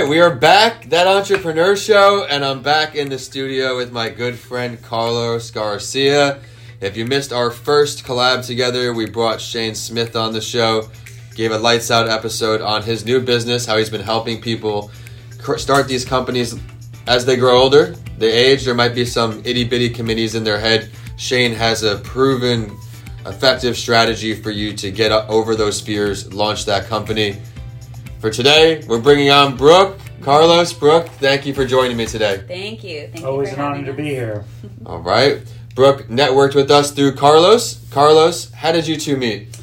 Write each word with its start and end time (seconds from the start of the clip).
right, 0.00 0.08
we 0.10 0.20
are 0.20 0.34
back, 0.34 0.84
that 0.90 1.06
entrepreneur 1.06 1.74
show, 1.74 2.26
and 2.28 2.44
I'm 2.44 2.60
back 2.60 2.94
in 2.94 3.08
the 3.08 3.18
studio 3.18 3.78
with 3.78 3.92
my 3.92 4.10
good 4.10 4.38
friend 4.38 4.82
Carlos 4.82 5.50
Garcia. 5.50 6.38
If 6.82 6.98
you 6.98 7.06
missed 7.06 7.32
our 7.32 7.50
first 7.50 8.04
collab 8.04 8.44
together, 8.46 8.92
we 8.92 9.08
brought 9.08 9.40
Shane 9.40 9.74
Smith 9.74 10.14
on 10.14 10.34
the 10.34 10.40
show, 10.42 10.90
gave 11.34 11.50
a 11.50 11.56
lights 11.56 11.90
out 11.90 12.10
episode 12.10 12.60
on 12.60 12.82
his 12.82 13.06
new 13.06 13.20
business, 13.20 13.64
how 13.64 13.78
he's 13.78 13.88
been 13.88 14.02
helping 14.02 14.42
people 14.42 14.90
start 15.56 15.88
these 15.88 16.04
companies 16.04 16.54
as 17.06 17.24
they 17.24 17.36
grow 17.36 17.56
older, 17.56 17.94
they 18.18 18.32
age. 18.32 18.66
There 18.66 18.74
might 18.74 18.94
be 18.94 19.06
some 19.06 19.40
itty 19.46 19.64
bitty 19.64 19.88
committees 19.88 20.34
in 20.34 20.44
their 20.44 20.58
head. 20.58 20.90
Shane 21.16 21.52
has 21.52 21.84
a 21.84 21.96
proven, 22.00 22.70
effective 23.24 23.78
strategy 23.78 24.34
for 24.34 24.50
you 24.50 24.74
to 24.74 24.90
get 24.90 25.10
over 25.10 25.56
those 25.56 25.80
fears, 25.80 26.34
launch 26.34 26.66
that 26.66 26.84
company. 26.84 27.40
For 28.26 28.32
today, 28.32 28.82
we're 28.88 29.00
bringing 29.00 29.30
on 29.30 29.56
Brooke. 29.56 30.00
Carlos, 30.20 30.72
Brooke, 30.72 31.06
thank 31.20 31.46
you 31.46 31.54
for 31.54 31.64
joining 31.64 31.96
me 31.96 32.06
today. 32.06 32.42
Thank 32.48 32.82
you. 32.82 33.06
Thank 33.12 33.24
Always 33.24 33.50
you 33.50 33.54
an 33.54 33.60
honor 33.60 33.76
having 33.76 33.86
to 33.86 33.92
be 33.92 34.08
here. 34.08 34.44
All 34.84 34.98
right. 34.98 35.42
Brooke 35.76 36.08
networked 36.08 36.56
with 36.56 36.68
us 36.68 36.90
through 36.90 37.14
Carlos. 37.14 37.88
Carlos, 37.92 38.50
how 38.50 38.72
did 38.72 38.88
you 38.88 38.96
two 38.96 39.16
meet? 39.16 39.55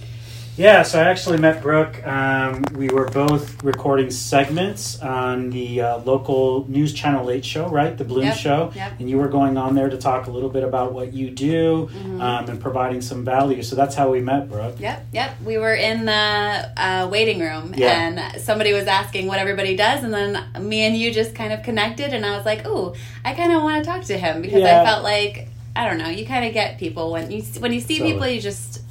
Yeah, 0.55 0.83
so 0.83 0.99
I 0.99 1.05
actually 1.05 1.39
met 1.39 1.63
Brooke. 1.63 2.05
Um, 2.05 2.63
we 2.75 2.87
were 2.89 3.09
both 3.09 3.63
recording 3.63 4.11
segments 4.11 5.01
on 5.01 5.49
the 5.49 5.81
uh, 5.81 5.97
local 6.03 6.69
news 6.69 6.93
channel 6.93 7.25
Late 7.25 7.43
Show, 7.43 7.67
right? 7.69 7.97
The 7.97 8.03
Bloom 8.03 8.25
Yep, 8.25 8.37
Show. 8.37 8.71
yep. 8.75 8.93
And 8.99 9.09
you 9.09 9.17
were 9.17 9.29
going 9.29 9.57
on 9.57 9.73
there 9.73 9.89
to 9.89 9.97
talk 9.97 10.27
a 10.27 10.29
little 10.31 10.51
bit 10.51 10.63
about 10.63 10.93
what 10.93 11.11
you 11.11 11.31
do 11.31 11.89
Mm-hmm. 11.91 12.21
um, 12.21 12.49
and 12.49 12.61
providing 12.61 13.01
some 13.01 13.25
value. 13.25 13.63
So 13.63 13.75
that's 13.75 13.95
how 13.95 14.11
we 14.11 14.19
met, 14.21 14.47
Brooke. 14.47 14.79
Yep, 14.79 15.07
yep. 15.11 15.41
We 15.43 15.57
were 15.57 15.73
in 15.73 16.05
the 16.05 16.71
uh, 16.77 17.07
waiting 17.11 17.39
room, 17.39 17.73
Yeah. 17.75 17.87
and 18.07 18.39
somebody 18.39 18.73
was 18.73 18.85
asking 18.85 19.25
what 19.25 19.39
everybody 19.39 19.75
does, 19.75 20.03
and 20.03 20.13
then 20.13 20.37
me 20.59 20.81
and 20.81 20.95
you 20.95 21.11
just 21.11 21.33
kind 21.33 21.51
of 21.51 21.63
connected, 21.63 22.13
and 22.13 22.23
I 22.23 22.37
was 22.37 22.45
like, 22.45 22.67
"Ooh, 22.67 22.93
I 23.25 23.33
kind 23.33 23.51
of 23.53 23.63
want 23.63 23.83
to 23.83 23.89
talk 23.89 24.03
to 24.03 24.17
him 24.19 24.43
because 24.43 24.61
Yeah. 24.61 24.83
I 24.83 24.85
felt 24.85 25.03
like 25.03 25.47
I 25.75 25.89
don't 25.89 25.97
know. 25.97 26.09
You 26.09 26.27
kind 26.27 26.45
of 26.45 26.53
get 26.53 26.77
people 26.77 27.11
when 27.11 27.31
you 27.31 27.41
when 27.57 27.73
you 27.73 27.79
see 27.79 27.97
Totally. 27.97 28.13
people, 28.13 28.27
you 28.27 28.39
just 28.39 28.82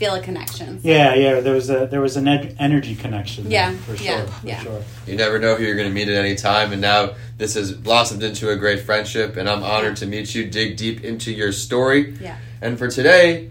feel 0.00 0.14
a 0.14 0.20
connection. 0.22 0.80
So- 0.82 0.88
Yeah, 0.88 1.14
yeah. 1.14 1.40
There 1.40 1.52
was 1.52 1.68
a 1.68 1.86
there 1.90 2.00
was 2.00 2.16
an 2.16 2.26
ed- 2.26 2.56
energy 2.58 2.96
connection. 2.96 3.44
there, 3.44 3.52
Yeah, 3.52 3.76
for 3.86 3.96
sure. 3.96 4.06
yeah, 4.06 4.26
for 4.26 4.46
yeah. 4.46 4.62
sure. 4.62 4.82
You 5.06 5.16
never 5.16 5.38
know 5.38 5.54
who 5.56 5.64
you're 5.64 5.76
going 5.76 5.88
to 5.88 5.94
meet 5.94 6.08
at 6.08 6.16
any 6.16 6.34
time, 6.34 6.72
and 6.72 6.80
now 6.80 7.10
this 7.36 7.52
has 7.54 7.72
blossomed 7.72 8.22
into 8.22 8.48
a 8.48 8.56
great 8.56 8.80
friendship, 8.80 9.36
and 9.36 9.46
I'm 9.46 9.62
honored 9.62 9.96
to 9.96 10.06
meet 10.06 10.34
you, 10.34 10.48
dig 10.50 10.78
deep 10.78 11.04
into 11.04 11.30
your 11.30 11.52
story. 11.52 12.16
Yeah. 12.18 12.38
And 12.62 12.78
for 12.78 12.88
today, 12.88 13.50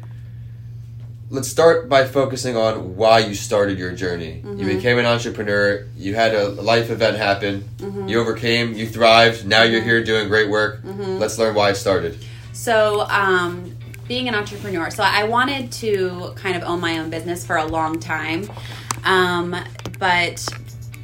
let's 1.30 1.48
start 1.48 1.88
by 1.88 2.06
focusing 2.06 2.58
on 2.58 2.96
why 2.96 3.20
you 3.20 3.36
started 3.36 3.78
your 3.78 3.92
journey. 3.92 4.42
You 4.44 4.50
mm-hmm. 4.50 4.68
became 4.68 4.98
an 4.98 5.06
entrepreneur, 5.06 5.86
you 5.96 6.16
had 6.16 6.34
a 6.34 6.50
life 6.50 6.90
event 6.90 7.18
happen, 7.18 7.70
mm-hmm. 7.78 8.08
you 8.08 8.20
overcame, 8.20 8.74
you 8.74 8.88
thrived, 8.88 9.46
now 9.46 9.62
you're 9.62 9.82
mm-hmm. 9.82 9.90
here 9.90 10.04
doing 10.04 10.28
great 10.28 10.50
work. 10.50 10.82
Let's 10.84 11.38
learn 11.38 11.54
why 11.54 11.70
it 11.70 11.76
started. 11.76 12.18
So, 12.54 13.02
um, 13.02 13.79
being 14.10 14.28
an 14.28 14.34
entrepreneur, 14.34 14.90
so 14.90 15.04
I 15.04 15.24
wanted 15.26 15.72
to 15.74 16.34
kind 16.36 16.58
of 16.58 16.64
own 16.64 16.82
my 16.82 16.98
own 16.98 17.12
business 17.12 17.46
for 17.46 17.58
a 17.58 17.66
long 17.66 18.00
time, 18.00 18.50
um, 19.04 19.56
but 20.00 20.44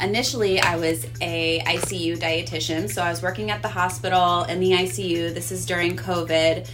initially 0.02 0.60
I 0.60 0.76
was 0.78 1.06
a 1.22 1.60
ICU 1.60 2.18
dietitian. 2.18 2.92
So 2.92 3.04
I 3.04 3.12
was 3.12 3.22
working 3.22 3.52
at 3.52 3.62
the 3.62 3.68
hospital 3.68 4.44
in 4.46 4.60
the 4.60 4.72
ICU. 4.72 5.36
This 5.36 5.52
is 5.52 5.68
during 5.68 5.96
COVID. 5.96 6.68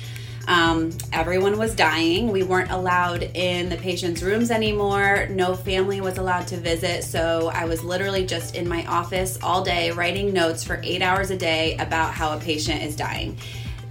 Um, 0.47 0.91
everyone 1.11 1.57
was 1.57 1.75
dying. 1.75 2.31
We 2.31 2.43
weren't 2.43 2.71
allowed 2.71 3.23
in 3.23 3.67
the 3.67 3.75
patient's 3.75 4.23
rooms 4.23 4.51
anymore. 4.51 5.27
No 5.29 5.53
family 5.53 5.99
was 5.99 6.17
allowed 6.17 6.47
to 6.47 6.57
visit. 6.57 7.03
So 7.03 7.51
I 7.53 7.65
was 7.65 7.83
literally 7.83 8.25
just 8.25 8.55
in 8.55 8.69
my 8.69 8.85
office 8.85 9.37
all 9.43 9.65
day 9.65 9.91
writing 9.91 10.31
notes 10.31 10.63
for 10.63 10.79
eight 10.81 11.01
hours 11.01 11.29
a 11.29 11.37
day 11.37 11.75
about 11.75 12.13
how 12.13 12.35
a 12.35 12.39
patient 12.39 12.83
is 12.83 12.95
dying 12.95 13.37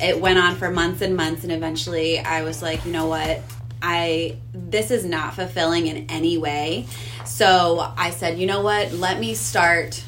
it 0.03 0.21
went 0.21 0.38
on 0.38 0.56
for 0.56 0.71
months 0.71 1.03
and 1.03 1.16
months 1.16 1.43
and 1.43 1.53
eventually 1.53 2.19
i 2.19 2.43
was 2.43 2.62
like 2.62 2.84
you 2.84 2.93
know 2.93 3.06
what? 3.06 3.41
I 3.83 4.37
this 4.53 4.91
is 4.91 5.05
not 5.05 5.34
fulfilling 5.34 5.87
in 5.87 6.06
any 6.11 6.38
way. 6.38 6.87
So 7.25 7.93
i 7.97 8.10
said 8.10 8.39
you 8.39 8.47
know 8.47 8.62
what? 8.62 8.93
Let 8.93 9.19
me 9.19 9.34
start 9.34 10.05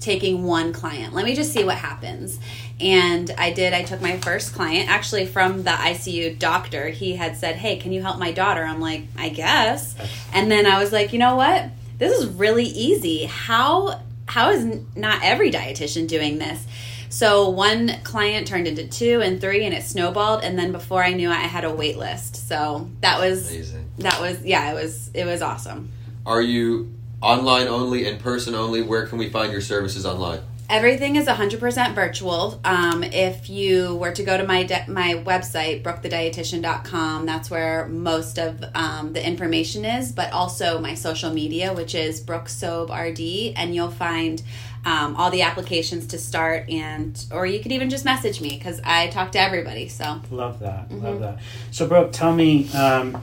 taking 0.00 0.44
one 0.44 0.72
client. 0.72 1.14
Let 1.14 1.24
me 1.24 1.34
just 1.34 1.52
see 1.52 1.64
what 1.64 1.76
happens. 1.76 2.38
And 2.78 3.30
i 3.38 3.52
did. 3.52 3.72
I 3.72 3.82
took 3.82 4.00
my 4.00 4.18
first 4.18 4.54
client 4.54 4.88
actually 4.88 5.26
from 5.26 5.62
the 5.64 5.70
icu 5.70 6.38
doctor. 6.38 6.88
He 6.88 7.16
had 7.16 7.36
said 7.36 7.56
hey 7.56 7.78
can 7.78 7.92
you 7.92 8.02
help 8.02 8.18
my 8.18 8.32
daughter? 8.32 8.62
I'm 8.62 8.80
like 8.80 9.04
i 9.16 9.28
guess. 9.28 9.96
And 10.32 10.50
then 10.50 10.66
i 10.66 10.80
was 10.80 10.92
like 10.92 11.12
you 11.12 11.18
know 11.18 11.36
what? 11.36 11.70
This 11.98 12.16
is 12.18 12.26
really 12.26 12.66
easy. 12.66 13.24
How 13.24 14.02
how 14.26 14.50
is 14.50 14.80
not 14.94 15.22
every 15.22 15.50
dietitian 15.50 16.06
doing 16.08 16.38
this 16.38 16.66
so 17.08 17.48
one 17.48 17.92
client 18.04 18.46
turned 18.46 18.66
into 18.66 18.86
two 18.86 19.20
and 19.20 19.40
three, 19.40 19.64
and 19.64 19.74
it 19.74 19.82
snowballed. 19.82 20.44
And 20.44 20.58
then 20.58 20.72
before 20.72 21.02
I 21.02 21.12
knew 21.12 21.30
it, 21.30 21.34
I 21.34 21.40
had 21.40 21.64
a 21.64 21.72
wait 21.72 21.96
list. 21.98 22.48
So 22.48 22.90
that 23.00 23.18
was 23.20 23.50
Amazing. 23.50 23.90
that 23.98 24.20
was 24.20 24.42
yeah, 24.44 24.70
it 24.72 24.74
was 24.74 25.10
it 25.14 25.24
was 25.24 25.42
awesome. 25.42 25.90
Are 26.24 26.42
you 26.42 26.92
online 27.22 27.68
only, 27.68 28.06
in 28.06 28.18
person 28.18 28.54
only? 28.54 28.82
Where 28.82 29.06
can 29.06 29.18
we 29.18 29.30
find 29.30 29.52
your 29.52 29.60
services 29.60 30.04
online? 30.04 30.40
Everything 30.68 31.14
is 31.14 31.26
100% 31.26 31.94
virtual. 31.94 32.60
Um, 32.64 33.04
if 33.04 33.48
you 33.48 33.94
were 33.96 34.12
to 34.12 34.24
go 34.24 34.36
to 34.36 34.44
my 34.44 34.64
de- 34.64 34.84
my 34.88 35.22
website, 35.24 35.82
brookthedietitian.com, 35.82 37.24
that's 37.24 37.48
where 37.50 37.86
most 37.86 38.38
of 38.38 38.64
um, 38.74 39.12
the 39.12 39.24
information 39.24 39.84
is, 39.84 40.10
but 40.10 40.32
also 40.32 40.80
my 40.80 40.94
social 40.94 41.32
media, 41.32 41.72
which 41.72 41.94
is 41.94 42.20
brookesobhrd, 42.20 43.52
and 43.56 43.74
you'll 43.74 43.90
find 43.92 44.42
um, 44.84 45.16
all 45.16 45.30
the 45.30 45.42
applications 45.42 46.06
to 46.08 46.18
start, 46.18 46.68
and 46.68 47.24
or 47.30 47.46
you 47.46 47.60
could 47.60 47.72
even 47.72 47.88
just 47.88 48.04
message 48.04 48.40
me 48.40 48.50
because 48.50 48.80
I 48.84 49.06
talk 49.08 49.32
to 49.32 49.40
everybody. 49.40 49.88
So 49.88 50.20
Love 50.30 50.60
that. 50.60 50.88
Mm-hmm. 50.88 51.04
Love 51.04 51.20
that. 51.20 51.38
So, 51.70 51.86
Brooke, 51.86 52.12
tell 52.12 52.34
me, 52.34 52.68
um, 52.72 53.22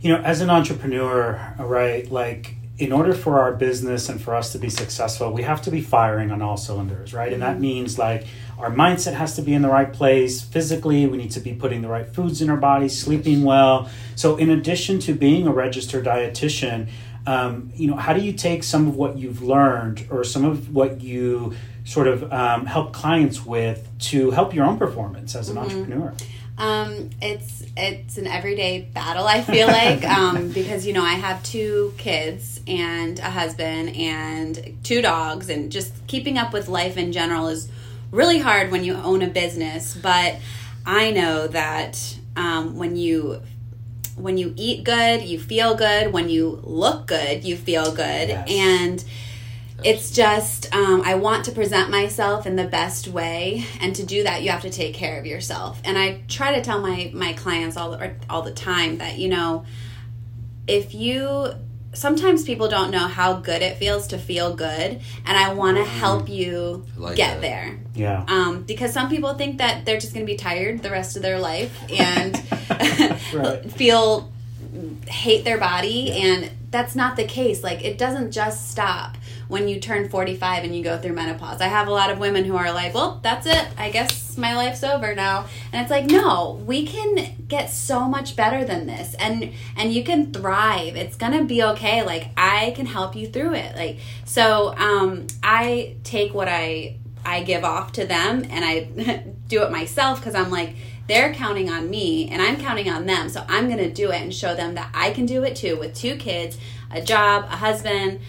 you 0.00 0.12
know, 0.12 0.20
as 0.22 0.40
an 0.40 0.50
entrepreneur, 0.50 1.54
right, 1.58 2.10
like, 2.10 2.55
in 2.78 2.92
order 2.92 3.14
for 3.14 3.40
our 3.40 3.52
business 3.54 4.08
and 4.08 4.20
for 4.20 4.34
us 4.34 4.52
to 4.52 4.58
be 4.58 4.68
successful, 4.68 5.32
we 5.32 5.42
have 5.42 5.62
to 5.62 5.70
be 5.70 5.80
firing 5.80 6.30
on 6.30 6.42
all 6.42 6.56
cylinders, 6.56 7.14
right? 7.14 7.32
And 7.32 7.42
Mm-hmm. 7.42 7.52
that 7.54 7.60
means 7.60 7.98
like 7.98 8.26
our 8.58 8.70
mindset 8.70 9.14
has 9.14 9.34
to 9.36 9.42
be 9.42 9.54
in 9.54 9.62
the 9.62 9.68
right 9.68 9.92
place. 9.92 10.42
Physically, 10.42 11.06
we 11.06 11.16
need 11.16 11.30
to 11.32 11.40
be 11.40 11.54
putting 11.54 11.82
the 11.82 11.88
right 11.88 12.06
foods 12.14 12.42
in 12.42 12.50
our 12.50 12.56
body, 12.56 12.88
sleeping 12.88 13.44
well. 13.44 13.88
So, 14.14 14.36
in 14.36 14.50
addition 14.50 14.98
to 15.00 15.14
being 15.14 15.46
a 15.46 15.52
registered 15.52 16.04
dietitian, 16.04 16.88
um, 17.26 17.72
you 17.74 17.88
know, 17.88 17.96
how 17.96 18.12
do 18.12 18.20
you 18.20 18.32
take 18.32 18.62
some 18.62 18.86
of 18.88 18.96
what 18.96 19.18
you've 19.18 19.42
learned 19.42 20.06
or 20.10 20.22
some 20.24 20.44
of 20.44 20.72
what 20.74 21.00
you 21.00 21.54
sort 21.84 22.08
of 22.08 22.32
um, 22.32 22.66
help 22.66 22.92
clients 22.92 23.44
with 23.44 23.88
to 23.98 24.30
help 24.32 24.54
your 24.54 24.64
own 24.64 24.78
performance 24.78 25.34
as 25.34 25.48
an 25.48 25.58
entrepreneur? 25.58 26.14
Um, 26.58 27.10
it's 27.20 27.64
it's 27.76 28.16
an 28.16 28.26
everyday 28.26 28.80
battle. 28.80 29.26
I 29.26 29.42
feel 29.42 29.66
like 29.66 30.04
um, 30.18 30.48
because 30.50 30.86
you 30.86 30.92
know 30.92 31.02
I 31.04 31.14
have 31.14 31.42
two 31.42 31.92
kids 31.98 32.60
and 32.66 33.18
a 33.18 33.30
husband 33.30 33.94
and 33.96 34.78
two 34.82 35.02
dogs, 35.02 35.48
and 35.50 35.70
just 35.70 35.92
keeping 36.06 36.38
up 36.38 36.52
with 36.52 36.68
life 36.68 36.96
in 36.96 37.12
general 37.12 37.48
is 37.48 37.68
really 38.10 38.38
hard 38.38 38.70
when 38.70 38.84
you 38.84 38.94
own 38.94 39.22
a 39.22 39.26
business. 39.28 39.94
But 39.94 40.36
I 40.86 41.10
know 41.10 41.46
that 41.48 42.16
um, 42.36 42.76
when 42.76 42.96
you 42.96 43.42
when 44.16 44.38
you 44.38 44.54
eat 44.56 44.82
good, 44.82 45.22
you 45.22 45.38
feel 45.38 45.74
good. 45.74 46.10
When 46.12 46.30
you 46.30 46.60
look 46.64 47.06
good, 47.06 47.44
you 47.44 47.56
feel 47.56 47.90
good, 47.92 48.28
Yes. 48.30 48.48
and 48.50 49.04
it's 49.84 50.10
just 50.10 50.74
um, 50.74 51.02
i 51.04 51.14
want 51.14 51.44
to 51.44 51.52
present 51.52 51.90
myself 51.90 52.46
in 52.46 52.56
the 52.56 52.64
best 52.64 53.08
way 53.08 53.64
and 53.80 53.94
to 53.94 54.04
do 54.04 54.22
that 54.22 54.42
you 54.42 54.50
have 54.50 54.62
to 54.62 54.70
take 54.70 54.94
care 54.94 55.18
of 55.18 55.26
yourself. 55.26 55.80
And 55.84 55.98
i 55.98 56.22
try 56.28 56.54
to 56.54 56.62
tell 56.62 56.80
my 56.80 57.10
my 57.14 57.32
clients 57.34 57.76
all 57.76 57.90
the, 57.90 58.14
all 58.30 58.42
the 58.42 58.52
time 58.52 58.98
that 58.98 59.18
you 59.18 59.28
know 59.28 59.64
if 60.66 60.94
you 60.94 61.52
sometimes 61.92 62.44
people 62.44 62.68
don't 62.68 62.90
know 62.90 63.06
how 63.06 63.34
good 63.34 63.62
it 63.62 63.78
feels 63.78 64.08
to 64.08 64.18
feel 64.18 64.54
good 64.54 65.00
and 65.24 65.38
i 65.38 65.54
want 65.54 65.78
to 65.78 65.84
help 65.84 66.28
you 66.28 66.84
like 66.96 67.16
get 67.16 67.40
that. 67.40 67.42
there. 67.42 67.78
Yeah. 67.94 68.24
um, 68.28 68.64
because 68.64 68.92
some 68.92 69.08
people 69.08 69.34
think 69.34 69.58
that 69.58 69.86
they're 69.86 69.98
just 69.98 70.12
going 70.12 70.26
to 70.26 70.30
be 70.30 70.36
tired 70.36 70.82
the 70.82 70.90
rest 70.90 71.16
of 71.16 71.22
their 71.22 71.38
life 71.38 71.74
and 71.90 72.38
feel 73.72 74.30
hate 75.06 75.44
their 75.44 75.58
body 75.58 76.12
and 76.12 76.50
that's 76.70 76.94
not 76.96 77.16
the 77.16 77.24
case. 77.24 77.62
Like 77.62 77.84
it 77.84 77.98
doesn't 77.98 78.32
just 78.32 78.70
stop 78.70 79.16
when 79.48 79.68
you 79.68 79.78
turn 79.78 80.08
45 80.08 80.64
and 80.64 80.76
you 80.76 80.82
go 80.82 80.98
through 80.98 81.12
menopause. 81.12 81.60
I 81.60 81.68
have 81.68 81.88
a 81.88 81.92
lot 81.92 82.10
of 82.10 82.18
women 82.18 82.44
who 82.44 82.56
are 82.56 82.72
like 82.72 82.94
well 82.94 83.20
that's 83.22 83.46
it. 83.46 83.66
I 83.78 83.90
guess 83.90 84.36
my 84.36 84.54
life's 84.54 84.82
over 84.82 85.14
now. 85.14 85.46
And 85.72 85.82
it's 85.82 85.90
like 85.90 86.06
no 86.06 86.60
we 86.66 86.86
can 86.86 87.36
get 87.48 87.70
so 87.70 88.08
much 88.08 88.36
better 88.36 88.64
than 88.64 88.86
this. 88.86 89.14
And 89.14 89.52
and 89.76 89.92
you 89.92 90.04
can 90.04 90.32
thrive. 90.32 90.96
It's 90.96 91.16
gonna 91.16 91.44
be 91.44 91.62
okay. 91.62 92.02
Like 92.02 92.30
i 92.36 92.72
can 92.76 92.86
help 92.86 93.14
you 93.14 93.28
through 93.28 93.54
it. 93.54 93.76
Like 93.76 93.98
so 94.24 94.74
um 94.76 95.26
i 95.42 95.96
take 96.04 96.34
what 96.34 96.48
i 96.48 96.96
i 97.24 97.42
give 97.42 97.64
off 97.64 97.92
to 97.92 98.06
them 98.06 98.44
and 98.50 98.64
i 98.64 99.24
do 99.48 99.62
it 99.62 99.70
myself 99.70 100.20
because 100.20 100.34
i'm 100.34 100.50
like 100.50 100.76
they're 101.08 101.32
counting 101.32 101.70
on 101.70 101.88
me 101.90 102.28
and 102.28 102.42
I'm 102.42 102.56
counting 102.60 102.90
on 102.90 103.06
them. 103.06 103.28
So 103.28 103.44
I'm 103.48 103.66
going 103.66 103.78
to 103.78 103.90
do 103.92 104.10
it 104.10 104.20
and 104.20 104.34
show 104.34 104.54
them 104.54 104.74
that 104.74 104.90
I 104.94 105.10
can 105.10 105.26
do 105.26 105.42
it 105.44 105.56
too 105.56 105.78
with 105.78 105.94
two 105.94 106.16
kids, 106.16 106.58
a 106.90 107.00
job, 107.00 107.44
a 107.44 107.56
husband. 107.56 108.20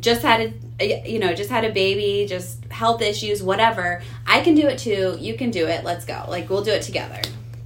Just 0.00 0.22
had 0.22 0.40
a 0.80 1.08
you 1.08 1.18
know, 1.20 1.34
just 1.34 1.50
had 1.50 1.64
a 1.64 1.70
baby, 1.70 2.26
just 2.28 2.64
health 2.64 3.00
issues, 3.00 3.42
whatever. 3.42 4.02
I 4.26 4.40
can 4.40 4.54
do 4.54 4.66
it 4.66 4.78
too. 4.78 5.16
You 5.20 5.34
can 5.34 5.50
do 5.50 5.66
it. 5.66 5.84
Let's 5.84 6.04
go. 6.04 6.24
Like 6.28 6.50
we'll 6.50 6.64
do 6.64 6.72
it 6.72 6.82
together. 6.82 7.20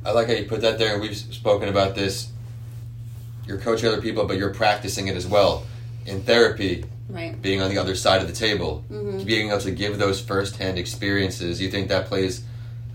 I 0.05 0.13
like 0.13 0.27
how 0.27 0.35
you 0.35 0.45
put 0.47 0.61
that 0.63 0.79
there, 0.79 0.99
we've 0.99 1.17
spoken 1.17 1.69
about 1.69 1.95
this. 1.95 2.31
You're 3.47 3.59
coaching 3.59 3.89
other 3.89 4.03
people, 4.03 4.27
but 4.27 4.37
you're 4.37 4.53
practicing 4.53 5.09
it 5.09 5.17
as 5.17 5.27
well 5.27 5.65
in 6.07 6.23
therapy. 6.23 6.85
Right. 7.09 7.41
Being 7.41 7.63
on 7.63 7.71
the 7.71 7.79
other 7.79 7.95
side 7.95 8.21
of 8.21 8.27
the 8.29 8.35
table, 8.35 8.85
Mhm. 8.91 9.25
being 9.25 9.49
able 9.49 9.61
to 9.61 9.71
give 9.71 9.99
those 9.99 10.21
firsthand 10.21 10.79
experiences. 10.79 11.61
You 11.61 11.71
think 11.71 11.89
that 11.89 12.07
plays 12.07 12.43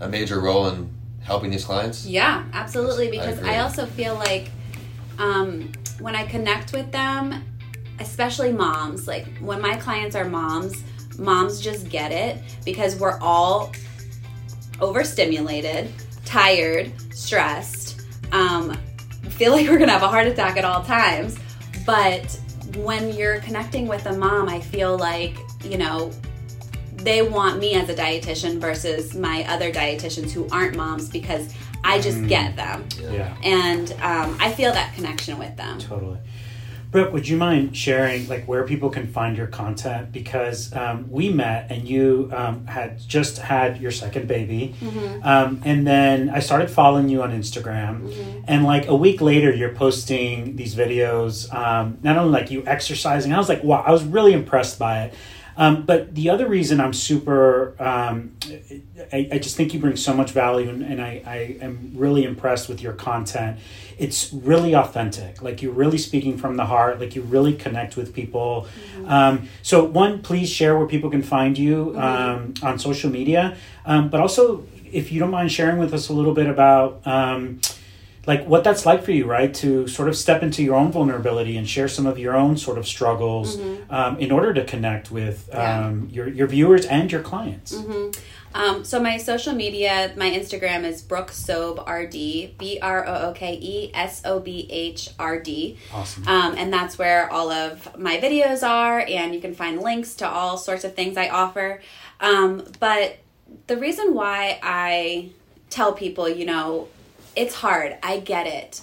a 0.00 0.08
major 0.08 0.40
role 0.40 0.68
in 0.68 0.90
helping 1.24 1.50
these 1.50 1.64
clients? 1.64 2.06
Yeah, 2.06 2.44
absolutely. 2.52 3.10
Because 3.10 3.38
agree. 3.38 3.50
I, 3.50 3.58
also 3.60 3.86
feel 3.86 4.14
like 4.14 4.50
um, 5.18 5.72
when 5.98 6.14
I 6.14 6.24
connect 6.26 6.72
with 6.72 6.92
them, 6.92 7.42
especially 7.98 8.52
moms, 8.52 9.08
like 9.08 9.26
when 9.38 9.60
my 9.60 9.76
clients 9.76 10.14
are 10.14 10.24
moms, 10.24 10.82
moms 11.18 11.60
just 11.60 11.88
get 11.88 12.12
it 12.12 12.38
because 12.64 12.96
we're 12.96 13.18
all 13.20 13.72
overstimulated, 14.80 15.90
tired, 16.24 16.92
stressed, 17.12 18.02
um, 18.32 18.76
feel 19.30 19.52
like 19.52 19.68
we're 19.68 19.78
gonna 19.78 19.92
have 19.92 20.02
a 20.02 20.08
heart 20.08 20.26
attack 20.26 20.56
at 20.56 20.64
all 20.64 20.82
times. 20.84 21.38
But 21.86 22.38
when 22.76 23.12
you're 23.14 23.40
connecting 23.40 23.86
with 23.86 24.06
a 24.06 24.12
mom, 24.12 24.48
I 24.48 24.60
feel 24.60 24.98
like, 24.98 25.36
you 25.62 25.78
know, 25.78 26.10
they 27.04 27.22
want 27.22 27.58
me 27.58 27.74
as 27.74 27.88
a 27.88 27.94
dietitian 27.94 28.58
versus 28.58 29.14
my 29.14 29.44
other 29.48 29.70
dietitians 29.72 30.30
who 30.30 30.48
aren't 30.50 30.76
moms 30.76 31.08
because 31.08 31.52
I 31.84 32.00
just 32.00 32.18
Mm. 32.18 32.28
get 32.28 32.56
them. 32.56 32.84
Yeah, 33.12 33.36
And 33.42 33.92
um, 34.02 34.36
I 34.40 34.50
feel 34.52 34.72
that 34.72 34.94
connection 34.94 35.38
with 35.38 35.56
them. 35.56 35.78
totally. 35.78 36.18
Brooke, 36.90 37.12
would 37.12 37.26
you 37.28 37.36
mind 37.36 37.76
sharing 37.76 38.28
like 38.28 38.46
where 38.46 38.62
people 38.62 38.88
can 38.88 39.08
find 39.08 39.36
your 39.36 39.48
content? 39.48 40.12
Because 40.12 40.72
um, 40.76 41.10
we 41.10 41.28
met 41.28 41.66
and 41.68 41.88
you 41.88 42.30
um, 42.32 42.66
had 42.68 43.00
just 43.00 43.38
had 43.38 43.80
your 43.80 43.90
second 43.90 44.28
baby, 44.28 44.76
Mm-hmm. 44.80 45.26
um, 45.26 45.60
and 45.64 45.84
then 45.84 46.30
I 46.30 46.38
started 46.38 46.70
following 46.70 47.08
you 47.08 47.20
on 47.24 47.32
Instagram, 47.32 48.44
and 48.46 48.62
like 48.64 48.86
a 48.86 48.94
week 48.94 49.20
later, 49.20 49.52
you're 49.52 49.74
posting 49.74 50.54
these 50.54 50.76
videos. 50.76 51.52
Um, 51.52 51.98
not 52.04 52.16
only 52.16 52.30
like 52.40 52.52
you 52.52 52.62
exercising, 52.64 53.32
I 53.32 53.38
was 53.38 53.48
like, 53.48 53.64
wow, 53.64 53.82
I 53.84 53.90
was 53.90 54.04
really 54.04 54.32
impressed 54.32 54.78
by 54.78 55.02
it. 55.06 55.14
Um, 55.56 55.84
but 55.84 56.14
the 56.14 56.30
other 56.30 56.48
reason 56.48 56.80
I'm 56.80 56.92
super, 56.92 57.74
um, 57.80 58.36
I, 59.12 59.28
I 59.32 59.38
just 59.38 59.56
think 59.56 59.72
you 59.72 59.80
bring 59.80 59.96
so 59.96 60.14
much 60.14 60.32
value, 60.32 60.68
and, 60.68 60.82
and 60.82 61.00
I, 61.00 61.22
I 61.26 61.36
am 61.60 61.92
really 61.94 62.24
impressed 62.24 62.68
with 62.68 62.82
your 62.82 62.92
content. 62.92 63.58
It's 63.98 64.32
really 64.32 64.74
authentic. 64.74 65.42
Like 65.42 65.62
you're 65.62 65.72
really 65.72 65.98
speaking 65.98 66.36
from 66.36 66.56
the 66.56 66.66
heart. 66.66 67.00
Like 67.00 67.14
you 67.14 67.22
really 67.22 67.54
connect 67.54 67.96
with 67.96 68.14
people. 68.14 68.66
Um, 69.06 69.48
so, 69.62 69.84
one, 69.84 70.22
please 70.22 70.48
share 70.48 70.76
where 70.76 70.86
people 70.86 71.10
can 71.10 71.22
find 71.22 71.56
you 71.56 71.94
um, 71.98 72.54
on 72.62 72.78
social 72.78 73.10
media, 73.10 73.56
um, 73.86 74.08
but 74.08 74.20
also 74.20 74.66
if 74.90 75.10
you 75.10 75.20
don't 75.20 75.30
mind 75.30 75.50
sharing 75.50 75.78
with 75.78 75.92
us 75.92 76.08
a 76.08 76.12
little 76.12 76.34
bit 76.34 76.46
about. 76.46 77.00
Like 78.26 78.46
what 78.46 78.64
that's 78.64 78.86
like 78.86 79.02
for 79.04 79.12
you, 79.12 79.26
right? 79.26 79.52
To 79.54 79.86
sort 79.86 80.08
of 80.08 80.16
step 80.16 80.42
into 80.42 80.62
your 80.62 80.76
own 80.76 80.90
vulnerability 80.92 81.56
and 81.56 81.68
share 81.68 81.88
some 81.88 82.06
of 82.06 82.18
your 82.18 82.34
own 82.34 82.56
sort 82.56 82.78
of 82.78 82.86
struggles 82.86 83.58
um, 83.90 84.18
in 84.18 84.30
order 84.32 84.54
to 84.54 84.64
connect 84.64 85.10
with 85.10 85.48
Yeah. 85.52 85.86
um, 85.88 86.08
your, 86.10 86.28
your 86.28 86.46
viewers 86.46 86.86
and 86.86 87.12
your 87.12 87.20
clients. 87.22 87.74
Um, 88.56 88.84
so 88.84 89.00
my 89.00 89.16
social 89.16 89.52
media, 89.52 90.12
my 90.16 90.30
Instagram 90.30 90.84
is 90.84 91.02
Brooke 91.02 91.32
Sobh 91.32 91.80
RD, 91.88 92.56
B 92.56 92.78
R 92.80 93.04
O 93.06 93.30
O 93.30 93.32
K 93.32 93.58
E 93.60 93.90
S 93.92 94.22
O 94.24 94.38
B 94.38 94.68
H 94.70 95.10
R 95.18 95.40
D. 95.40 95.76
Awesome. 95.92 96.26
Um, 96.28 96.54
and 96.56 96.72
that's 96.72 96.96
where 96.96 97.28
all 97.32 97.50
of 97.50 97.98
my 97.98 98.18
videos 98.18 98.62
are, 98.66 99.00
and 99.00 99.34
you 99.34 99.40
can 99.40 99.54
find 99.54 99.80
links 99.82 100.14
to 100.16 100.28
all 100.28 100.56
sorts 100.56 100.84
of 100.84 100.94
things 100.94 101.16
I 101.16 101.28
offer. 101.30 101.80
Um, 102.20 102.64
but 102.78 103.18
the 103.66 103.76
reason 103.76 104.14
why 104.14 104.60
I 104.62 105.30
tell 105.68 105.92
people, 105.92 106.28
you 106.28 106.46
know, 106.46 106.86
it's 107.36 107.54
hard. 107.54 107.96
I 108.02 108.20
get 108.20 108.46
it. 108.46 108.80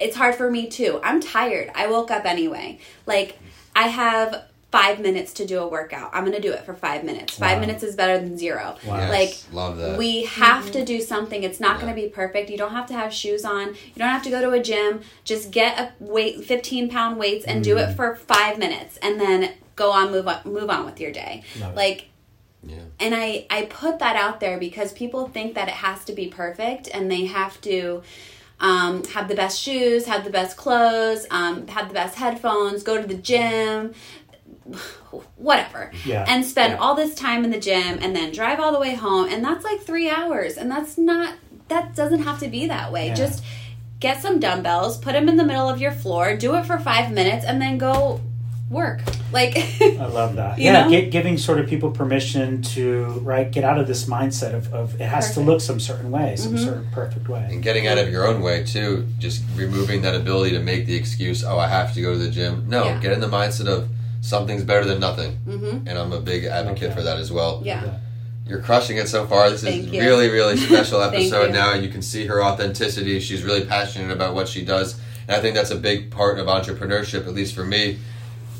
It's 0.00 0.16
hard 0.16 0.34
for 0.34 0.50
me 0.50 0.68
too. 0.68 1.00
I'm 1.02 1.20
tired. 1.20 1.70
I 1.74 1.86
woke 1.88 2.10
up 2.10 2.24
anyway. 2.24 2.78
Like, 3.06 3.38
I 3.74 3.88
have 3.88 4.44
five 4.70 5.00
minutes 5.00 5.32
to 5.32 5.46
do 5.46 5.60
a 5.60 5.66
workout. 5.66 6.10
I'm 6.12 6.24
going 6.24 6.36
to 6.36 6.42
do 6.42 6.52
it 6.52 6.62
for 6.64 6.74
five 6.74 7.02
minutes. 7.02 7.38
Five 7.38 7.58
minutes 7.60 7.82
is 7.82 7.96
better 7.96 8.18
than 8.18 8.36
zero. 8.36 8.76
Wow. 8.86 8.96
Yes, 8.98 9.10
Like, 9.10 9.54
love 9.54 9.78
that. 9.78 9.96
we 9.96 10.24
have 10.24 10.70
to 10.72 10.84
do 10.84 11.00
something. 11.00 11.42
It's 11.42 11.58
not 11.58 11.80
going 11.80 11.88
to 11.94 11.98
be 12.00 12.08
perfect. 12.08 12.50
You 12.50 12.58
don't 12.58 12.72
have 12.72 12.86
to 12.88 12.94
have 12.94 13.12
shoes 13.12 13.44
on. 13.46 13.68
You 13.68 13.94
don't 13.96 14.10
have 14.10 14.22
to 14.24 14.30
go 14.30 14.42
to 14.42 14.50
a 14.50 14.62
gym. 14.62 15.00
Just 15.24 15.50
get 15.52 15.78
a 15.78 15.92
weight, 16.04 16.44
15 16.44 16.90
pound 16.90 17.18
weights, 17.18 17.46
and 17.46 17.64
do 17.64 17.76
Mm-hmm. 17.76 17.92
it 17.92 17.96
for 17.96 18.14
five 18.16 18.58
minutes, 18.58 18.98
and 18.98 19.18
then 19.20 19.54
go 19.74 19.90
on, 19.90 20.10
move 20.10 20.28
on, 20.28 20.40
move 20.44 20.68
on 20.68 20.84
with 20.84 21.00
your 21.00 21.12
day. 21.12 21.44
Love 21.60 21.72
it. 21.72 21.76
Yeah. 22.62 22.80
and 23.00 23.14
I 23.14 23.46
I 23.50 23.66
put 23.66 24.00
that 24.00 24.16
out 24.16 24.40
there 24.40 24.58
because 24.58 24.92
people 24.92 25.28
think 25.28 25.54
that 25.54 25.68
it 25.68 25.74
has 25.74 26.04
to 26.06 26.12
be 26.12 26.26
perfect, 26.28 26.88
and 26.92 27.10
they 27.10 27.24
have 27.26 27.60
to. 27.62 28.02
Um, 28.60 29.04
have 29.04 29.28
the 29.28 29.36
best 29.36 29.60
shoes, 29.60 30.06
have 30.06 30.24
the 30.24 30.30
best 30.30 30.56
clothes, 30.56 31.28
um, 31.30 31.68
have 31.68 31.86
the 31.86 31.94
best 31.94 32.16
headphones, 32.16 32.82
go 32.82 33.00
to 33.00 33.06
the 33.06 33.14
gym, 33.14 33.94
whatever 35.36 35.92
Yeah, 36.04 36.24
and 36.28 36.44
spend 36.44 36.72
yeah. 36.72 36.78
all 36.78 36.94
this 36.94 37.14
time 37.14 37.44
in 37.44 37.50
the 37.50 37.60
gym 37.60 37.98
and 38.00 38.14
then 38.14 38.32
drive 38.32 38.60
all 38.60 38.72
the 38.72 38.80
way 38.80 38.94
home 38.94 39.28
and 39.28 39.44
that's 39.44 39.64
like 39.64 39.80
three 39.82 40.10
hours 40.10 40.56
and 40.56 40.70
that's 40.70 40.98
not 40.98 41.34
that 41.68 41.94
doesn't 41.94 42.22
have 42.22 42.40
to 42.40 42.48
be 42.48 42.66
that 42.66 42.92
way 42.92 43.08
Yeah. 43.08 43.14
just 43.14 43.44
get 44.00 44.20
some 44.20 44.40
dumbbells 44.40 44.98
put 44.98 45.12
them 45.12 45.28
in 45.28 45.36
the 45.36 45.44
middle 45.44 45.68
of 45.68 45.80
your 45.80 45.92
floor 45.92 46.36
do 46.36 46.54
it 46.56 46.66
for 46.66 46.78
five 46.78 47.12
minutes 47.12 47.44
and 47.44 47.60
then 47.62 47.78
go 47.78 48.20
work 48.70 49.00
like 49.32 49.56
I 49.56 50.06
love 50.06 50.36
that. 50.36 50.58
You 50.58 50.64
yeah, 50.64 50.84
know? 50.84 50.90
gi- 50.90 51.08
giving 51.10 51.38
sort 51.38 51.58
of 51.58 51.68
people 51.68 51.90
permission 51.90 52.60
to 52.74 53.04
right 53.22 53.50
get 53.50 53.64
out 53.64 53.78
of 53.78 53.86
this 53.86 54.04
mindset 54.06 54.52
of, 54.54 54.72
of 54.74 55.00
it 55.00 55.06
has 55.06 55.32
to 55.34 55.40
look 55.40 55.60
some 55.62 55.80
certain 55.80 56.10
way, 56.10 56.36
some 56.36 56.54
Mhm. 56.54 56.64
certain 56.64 56.86
perfect 56.92 57.28
way. 57.28 57.46
And 57.50 57.62
getting 57.62 57.86
out 57.86 57.96
of 57.98 58.10
your 58.10 58.26
own 58.26 58.42
way 58.42 58.64
too, 58.64 59.06
just 59.18 59.42
removing 59.56 60.02
that 60.02 60.14
ability 60.14 60.50
to 60.52 60.60
make 60.60 60.86
the 60.86 60.94
excuse, 60.96 61.42
oh, 61.44 61.58
I 61.58 61.68
have 61.68 61.94
to 61.94 62.02
go 62.02 62.12
to 62.12 62.18
the 62.18 62.30
gym. 62.30 62.64
No, 62.68 62.84
Yeah. 62.84 62.98
get 63.00 63.12
in 63.12 63.20
the 63.20 63.26
mindset 63.28 63.66
of 63.68 63.88
something's 64.20 64.64
better 64.64 64.84
than 64.84 65.00
nothing. 65.00 65.32
hmm 65.46 65.78
And 65.86 65.98
I'm 65.98 66.12
a 66.12 66.20
big 66.20 66.44
advocate 66.44 66.84
Okay. 66.84 66.94
for 66.94 67.02
that 67.02 67.16
as 67.18 67.30
well. 67.32 67.62
yeah 67.64 67.82
You're 68.46 68.60
crushing 68.60 68.96
it 68.98 69.08
so 69.08 69.26
far. 69.26 69.50
This 69.50 69.62
is 69.62 69.68
Thank 69.68 69.92
you. 69.92 70.00
really, 70.02 70.28
really 70.30 70.56
special 70.70 71.02
episode 71.02 71.46
you. 71.48 71.52
now. 71.52 71.74
You 71.74 71.88
can 71.88 72.02
see 72.02 72.26
her 72.26 72.42
authenticity. 72.42 73.20
She's 73.20 73.42
really 73.42 73.64
passionate 73.64 74.10
about 74.10 74.34
what 74.34 74.48
she 74.48 74.64
does. 74.64 74.96
And 75.28 75.36
I 75.36 75.40
think 75.40 75.54
that's 75.54 75.70
a 75.70 75.76
big 75.76 76.10
part 76.10 76.38
of 76.38 76.46
entrepreneurship, 76.46 77.26
at 77.26 77.34
least 77.34 77.54
for 77.54 77.64
me. 77.64 77.98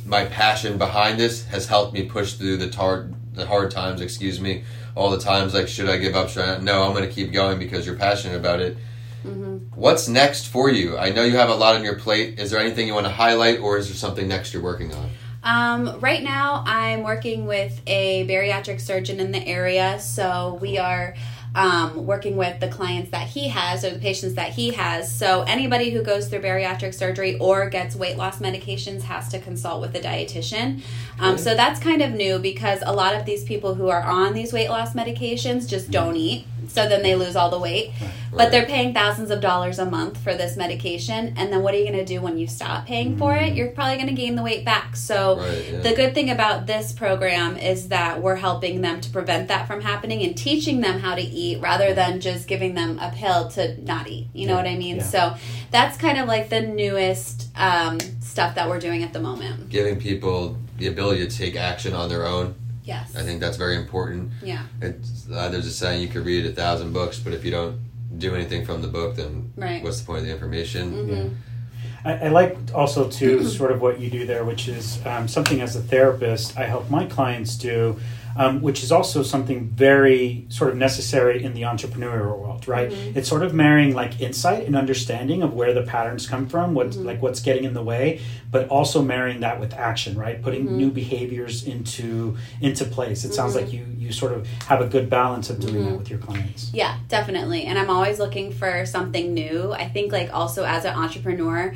My 0.09 0.25
passion 0.25 0.79
behind 0.79 1.21
this 1.21 1.45
has 1.47 1.67
helped 1.67 1.93
me 1.93 2.05
push 2.07 2.33
through 2.33 2.57
the 2.57 2.69
tar- 2.71 3.11
the 3.35 3.47
hard 3.47 3.71
times, 3.71 4.01
excuse 4.01 4.41
me, 4.41 4.65
all 4.97 5.11
the 5.11 5.19
times 5.19 5.53
like 5.53 5.69
should 5.69 5.89
I 5.89 5.99
give 5.99 6.17
up? 6.17 6.31
Should 6.31 6.43
I? 6.45 6.59
No, 6.59 6.83
I'm 6.85 6.93
going 6.95 7.07
to 7.07 7.15
keep 7.15 7.31
going 7.31 7.59
because 7.59 7.85
you're 7.87 7.95
passionate 7.95 8.37
about 8.37 8.61
it. 8.61 8.79
hmm 9.23 9.59
What's 9.75 10.09
next 10.09 10.47
for 10.47 10.71
you? 10.71 10.97
I 10.97 11.11
know 11.11 11.25
you 11.25 11.37
have 11.37 11.51
a 11.51 11.55
lot 11.55 11.77
on 11.77 11.85
your 11.85 11.97
plate. 11.97 12.39
Is 12.41 12.51
there 12.51 12.59
anything 12.59 12.87
you 12.89 12.95
want 12.95 13.07
to 13.07 13.13
highlight 13.13 13.61
or 13.61 13.77
is 13.77 13.89
there 13.89 13.97
something 13.97 14.27
next 14.27 14.55
you're 14.55 14.63
working 14.63 14.95
on? 14.95 15.11
Um, 15.45 16.01
right 16.01 16.23
now, 16.23 16.65
I'm 16.67 17.03
working 17.03 17.47
with 17.47 17.81
a 17.87 18.27
bariatric 18.27 18.81
surgeon 18.81 19.21
in 19.21 19.31
the 19.31 19.47
area, 19.47 20.01
so 20.01 20.59
we 20.61 20.79
are 20.79 21.15
um, 21.55 22.07
working 22.07 22.37
with 22.37 22.61
the 22.61 22.69
clients 22.69 23.11
that 23.11 23.29
he 23.29 23.49
has 23.49 23.85
or 23.85 23.91
the 23.91 23.99
patients 23.99 24.35
that 24.35 24.51
he 24.51 24.73
has. 24.73 25.13
So 25.13 25.43
anybody 25.43 25.91
who 25.91 26.03
goes 26.03 26.29
through 26.29 26.41
bariatric 26.41 26.95
surgery 26.95 27.39
or 27.39 27.69
gets 27.69 27.97
weight 27.97 28.17
loss 28.17 28.39
medications 28.39 29.03
has 29.03 29.29
to 29.31 29.41
consult 29.41 29.81
with 29.81 29.95
a 29.95 30.01
dietitian. 30.01 30.83
Um, 31.19 31.39
so 31.39 31.55
that's 31.55 31.81
kind 31.81 32.03
of 32.03 32.13
new 32.13 32.39
because 32.39 32.81
a 32.85 32.93
lot 32.93 33.15
of 33.15 33.25
these 33.25 33.45
people 33.45 33.75
who 33.75 33.89
are 33.89 34.03
on 34.03 34.35
these 34.35 34.53
weight 34.53 34.69
loss 34.69 34.95
medications 34.95 35.69
just 35.69 35.91
don't 35.91 36.17
eat, 36.17 36.47
so 36.69 36.89
then 36.89 37.03
they 37.03 37.15
lose 37.17 37.35
all 37.35 37.51
the 37.51 37.59
weight. 37.59 37.91
But 38.31 38.53
they're 38.53 38.67
paying 38.67 38.93
thousands 38.95 39.31
of 39.31 39.41
dollars 39.41 39.79
a 39.79 39.87
month 39.87 40.19
for 40.19 40.35
this 40.35 40.57
medication, 40.57 41.35
and 41.37 41.51
then 41.53 41.63
what 41.63 41.75
are 41.75 41.79
you 41.79 41.85
going 41.85 41.99
to 41.99 42.05
do 42.05 42.21
when 42.21 42.39
you 42.39 42.47
stop 42.47 42.87
paying 42.87 43.17
for 43.17 43.35
it? 43.35 43.55
You're 43.55 43.69
probably 43.71 43.97
going 43.97 44.09
to 44.09 44.15
gain 44.15 44.37
the 44.37 44.43
weight 44.43 44.65
back. 44.65 44.95
So 44.97 45.39
Right, 45.39 45.65
yeah. 45.73 45.81
the 45.81 45.95
good 45.95 46.15
thing 46.15 46.31
about 46.31 46.67
this 46.67 46.93
program 46.93 47.57
is 47.57 47.89
that 47.89 48.21
we're 48.23 48.37
helping 48.37 48.83
them 48.83 49.01
to 49.01 49.11
prevent 49.11 49.49
that 49.49 49.67
from 49.67 49.81
happening 49.81 50.23
and 50.23 50.37
teaching 50.37 50.83
them 50.83 51.01
how 51.01 51.15
to 51.15 51.23
eat 51.23 51.61
rather 51.61 51.95
than 51.95 52.21
just 52.21 52.47
giving 52.47 52.75
them 52.75 52.99
a 53.01 53.11
pill 53.17 53.49
to 53.51 53.81
not 53.83 54.07
eat. 54.07 54.29
You 54.35 54.47
know 54.47 54.53
Yeah, 54.57 54.63
what 54.63 54.71
I 54.71 54.77
mean? 54.77 54.97
yeah. 54.97 55.03
So 55.03 55.35
that's 55.71 55.97
kind 55.97 56.19
of 56.19 56.29
like 56.29 56.51
the 56.51 56.61
newest 56.61 57.49
um, 57.57 57.99
stuff 58.21 58.55
that 58.57 58.69
we're 58.69 58.79
doing 58.81 59.03
at 59.03 59.13
the 59.15 59.21
moment. 59.21 59.71
Giving 59.71 59.99
people 59.99 60.57
the 60.77 60.87
ability 60.89 61.27
to 61.27 61.37
take 61.37 61.57
action 61.57 61.93
on 61.95 62.09
their 62.09 62.27
own. 62.27 62.55
Yes. 62.89 63.15
I 63.15 63.23
think 63.23 63.39
that's 63.41 63.59
very 63.59 63.77
important. 63.77 64.31
Yeah. 64.43 64.63
It's, 64.81 65.27
uh, 65.31 65.51
there's 65.51 65.67
a 65.67 65.71
saying 65.71 66.01
you 66.01 66.09
could 66.09 66.25
read 66.25 66.47
a 66.47 66.53
thousand 66.53 66.95
books, 66.95 67.19
but 67.19 67.35
if 67.35 67.45
you 67.45 67.51
don't 67.51 67.79
do 68.17 68.35
anything 68.35 68.65
from 68.65 68.81
the 68.81 68.89
book, 68.89 69.17
then 69.17 69.53
Right. 69.57 69.83
what's 69.85 70.01
the 70.01 70.07
point 70.07 70.21
of 70.21 70.25
the 70.25 70.33
information? 70.33 70.93
Mhm. 70.93 71.35
I, 72.07 72.13
I 72.27 72.29
like 72.31 72.57
also 72.75 73.11
too 73.11 73.45
sort 73.47 73.73
of 73.73 73.83
what 73.83 74.01
you 74.01 74.09
do 74.09 74.25
there, 74.25 74.43
which 74.43 74.69
is 74.69 74.99
um, 75.05 75.29
something 75.29 75.61
as 75.61 75.77
a 75.77 75.81
therapist 75.83 76.57
I 76.59 76.65
help 76.65 76.89
my 76.89 77.05
clients 77.05 77.57
do. 77.59 78.01
Um, 78.39 78.63
which 78.63 78.83
is 78.83 78.91
also 78.93 79.23
something 79.23 79.69
very 79.69 80.47
sort 80.49 80.71
of 80.71 80.77
necessary 80.77 81.43
in 81.43 81.53
the 81.55 81.63
entrepreneurial 81.63 82.39
world, 82.39 82.67
right? 82.69 82.91
Mm-hmm. 82.91 83.19
It's 83.19 83.29
sort 83.29 83.43
of 83.43 83.53
marrying 83.53 83.95
like 83.95 84.21
insight 84.21 84.67
and 84.67 84.77
understanding 84.77 85.43
of 85.43 85.53
where 85.55 85.75
the 85.75 85.83
patterns 85.83 86.27
come 86.27 86.49
from, 86.49 86.73
what 86.75 86.89
Mm-hmm. 86.89 87.05
like 87.05 87.21
what's 87.21 87.41
getting 87.41 87.65
in 87.65 87.75
the 87.75 87.83
way, 87.83 88.21
but 88.51 88.69
also 88.69 89.03
marrying 89.03 89.41
that 89.41 89.61
with 89.61 89.75
action, 89.75 90.17
right? 90.17 90.41
Putting 90.41 90.65
Mm-hmm. 90.67 90.77
new 90.77 90.91
behaviors 90.91 91.65
into 91.67 92.37
into 92.61 92.85
place. 92.85 93.25
It 93.25 93.35
sounds 93.35 93.55
like 93.55 93.73
you 93.73 93.85
you 93.99 94.13
sort 94.13 94.33
of 94.33 94.47
have 94.71 94.81
a 94.81 94.87
good 94.87 95.11
balance 95.11 95.51
of 95.51 95.59
doing 95.61 95.75
Mm-hmm. 95.75 95.91
that 95.91 95.99
with 95.99 96.11
your 96.11 96.19
clients. 96.21 96.71
Yeah, 96.73 96.97
definitely. 97.09 97.65
And 97.65 97.79
I'm 97.79 97.91
always 97.91 98.19
looking 98.19 98.53
for 98.53 98.87
something 98.87 99.35
new. 99.35 99.73
I 99.73 99.89
think, 99.89 100.13
like, 100.13 100.33
also 100.33 100.65
as 100.65 100.85
an 100.85 100.95
entrepreneur, 100.95 101.75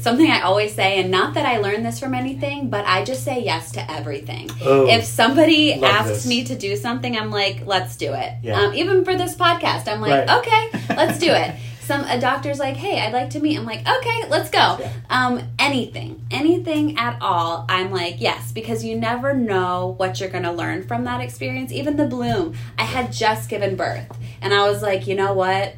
something 0.00 0.30
I 0.30 0.40
always 0.42 0.74
say, 0.74 0.98
and 1.00 1.10
not 1.10 1.34
that 1.34 1.46
I 1.46 1.58
learned 1.58 1.84
this 1.84 1.98
from 2.00 2.14
anything, 2.14 2.70
but 2.70 2.84
I 2.86 3.04
just 3.04 3.24
say 3.24 3.42
yes 3.42 3.72
to 3.72 3.90
everything. 3.90 4.50
Oh, 4.62 4.86
if 4.88 5.04
somebody 5.04 5.74
asks 5.74 6.08
this. 6.24 6.26
me 6.26 6.44
to 6.44 6.54
do 6.56 6.76
something, 6.76 7.16
I'm 7.16 7.30
like, 7.30 7.66
let's 7.66 7.96
do 7.96 8.12
it. 8.12 8.32
Yeah. 8.42 8.60
Um, 8.60 8.74
even 8.74 9.04
for 9.04 9.14
this 9.16 9.34
podcast, 9.34 9.88
I'm 9.88 10.00
like, 10.00 10.28
Right. 10.28 10.38
okay, 10.38 10.94
let's 10.94 11.18
do 11.18 11.30
it. 11.30 11.54
Some 11.86 12.02
a 12.02 12.20
doctor's 12.20 12.58
like, 12.58 12.74
hey, 12.76 13.00
I'd 13.00 13.12
like 13.12 13.30
to 13.30 13.40
meet. 13.40 13.56
I'm 13.56 13.64
like, 13.64 13.86
okay, 13.88 14.24
let's 14.28 14.50
go. 14.50 14.76
Yeah. 14.80 14.92
Um, 15.08 15.40
anything, 15.56 16.26
anything 16.32 16.98
at 16.98 17.16
all. 17.22 17.64
I'm 17.68 17.92
like, 17.92 18.16
yes, 18.20 18.50
because 18.50 18.82
you 18.84 18.98
never 18.98 19.34
know 19.34 19.94
what 19.96 20.18
you're 20.18 20.28
gonna 20.28 20.52
learn 20.52 20.82
from 20.82 21.04
that 21.04 21.20
experience. 21.20 21.70
Even 21.70 21.96
the 21.96 22.06
bloom, 22.06 22.54
I 22.76 22.82
had 22.82 23.12
just 23.12 23.48
given 23.48 23.76
birth, 23.76 24.08
and 24.40 24.52
I 24.52 24.68
was 24.68 24.82
like, 24.82 25.06
you 25.06 25.14
know 25.14 25.32
what? 25.34 25.76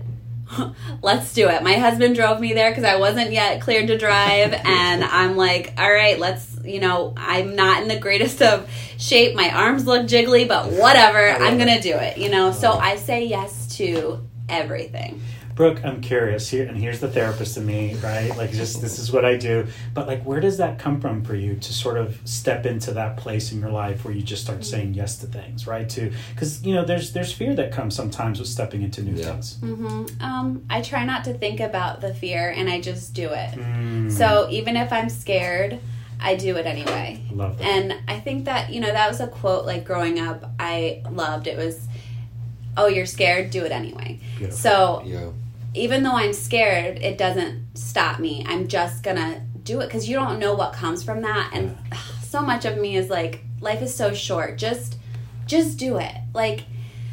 let's 1.02 1.32
do 1.34 1.48
it. 1.48 1.62
My 1.62 1.74
husband 1.74 2.14
drove 2.14 2.40
me 2.40 2.52
there 2.52 2.70
because 2.70 2.84
I 2.84 2.96
wasn't 2.96 3.32
yet 3.32 3.60
cleared 3.60 3.88
to 3.88 3.98
drive, 3.98 4.52
and 4.64 5.04
I'm 5.04 5.36
like, 5.36 5.74
all 5.78 5.92
right, 5.92 6.18
let's. 6.18 6.56
You 6.64 6.80
know, 6.80 7.14
I'm 7.16 7.56
not 7.56 7.80
in 7.80 7.88
the 7.88 7.98
greatest 7.98 8.42
of 8.42 8.68
shape. 8.98 9.34
My 9.34 9.48
arms 9.50 9.86
look 9.86 10.06
jiggly, 10.06 10.46
but 10.46 10.70
whatever. 10.72 11.30
I'm 11.30 11.56
gonna 11.56 11.80
do 11.80 11.94
it. 11.94 12.18
You 12.18 12.28
know, 12.28 12.52
so 12.52 12.72
I 12.72 12.96
say 12.96 13.24
yes 13.24 13.76
to 13.78 14.20
everything. 14.50 15.22
Brooke, 15.58 15.84
I'm 15.84 16.00
curious 16.00 16.48
here, 16.48 16.68
and 16.68 16.78
here's 16.78 17.00
the 17.00 17.08
therapist 17.08 17.56
in 17.56 17.66
me, 17.66 17.96
right? 17.96 18.34
Like, 18.36 18.52
just 18.52 18.80
this 18.80 19.00
is 19.00 19.10
what 19.10 19.24
I 19.24 19.36
do. 19.36 19.66
But 19.92 20.06
like, 20.06 20.22
where 20.22 20.38
does 20.38 20.58
that 20.58 20.78
come 20.78 21.00
from 21.00 21.24
for 21.24 21.34
you 21.34 21.56
to 21.56 21.72
sort 21.72 21.98
of 21.98 22.16
step 22.24 22.64
into 22.64 22.92
that 22.92 23.16
place 23.16 23.50
in 23.50 23.58
your 23.58 23.70
life 23.70 24.04
where 24.04 24.14
you 24.14 24.22
just 24.22 24.44
start 24.44 24.64
saying 24.64 24.94
yes 24.94 25.16
to 25.16 25.26
things, 25.26 25.66
right? 25.66 25.88
To 25.88 26.12
because 26.32 26.64
you 26.64 26.74
know, 26.76 26.84
there's 26.84 27.12
there's 27.12 27.32
fear 27.32 27.56
that 27.56 27.72
comes 27.72 27.96
sometimes 27.96 28.38
with 28.38 28.46
stepping 28.46 28.82
into 28.82 29.02
new 29.02 29.20
Yeah. 29.20 29.32
things. 29.32 29.56
hmm 29.58 30.06
Um, 30.20 30.62
I 30.70 30.80
try 30.80 31.04
not 31.04 31.24
to 31.24 31.34
think 31.34 31.58
about 31.58 32.02
the 32.02 32.14
fear, 32.14 32.50
and 32.56 32.70
I 32.70 32.80
just 32.80 33.12
do 33.12 33.28
it. 33.30 33.50
Mm, 33.58 34.12
So 34.12 34.46
even 34.52 34.76
if 34.76 34.92
I'm 34.92 35.08
scared, 35.08 35.80
I 36.20 36.36
do 36.36 36.54
it 36.54 36.66
anyway. 36.66 37.20
love 37.32 37.58
that. 37.58 37.64
And 37.66 37.96
I 38.06 38.20
think 38.20 38.44
that, 38.44 38.70
you 38.70 38.80
know, 38.80 38.92
that 38.92 39.08
was 39.08 39.18
a 39.18 39.26
quote 39.26 39.66
like 39.66 39.84
growing 39.84 40.20
up 40.20 40.52
I 40.60 41.02
loved. 41.10 41.48
It 41.48 41.56
was, 41.58 41.88
oh, 42.76 42.86
you're 42.86 43.06
scared, 43.06 43.50
do 43.50 43.64
it 43.64 43.72
anyway. 43.72 44.20
Beautiful. 44.38 44.56
So 44.56 45.02
Yeah. 45.04 45.30
Even 45.78 46.02
though 46.02 46.16
I'm 46.16 46.32
scared, 46.32 46.98
it 46.98 47.16
doesn't 47.18 47.76
stop 47.78 48.18
me. 48.18 48.44
I'm 48.46 48.68
just 48.68 49.02
gonna 49.02 49.42
do 49.62 49.80
it 49.80 49.86
because 49.86 50.08
you 50.08 50.16
don't 50.16 50.38
know 50.38 50.54
what 50.54 50.72
comes 50.72 51.02
from 51.02 51.22
that. 51.22 51.50
And 51.52 51.76
so 52.22 52.42
much 52.42 52.64
of 52.64 52.78
me 52.78 52.96
is 52.96 53.08
like, 53.08 53.42
life 53.60 53.82
is 53.82 53.94
so 53.94 54.12
short. 54.14 54.58
Just, 54.58 54.96
just 55.46 55.78
do 55.78 55.98
it. 55.98 56.14
Like, 56.34 56.64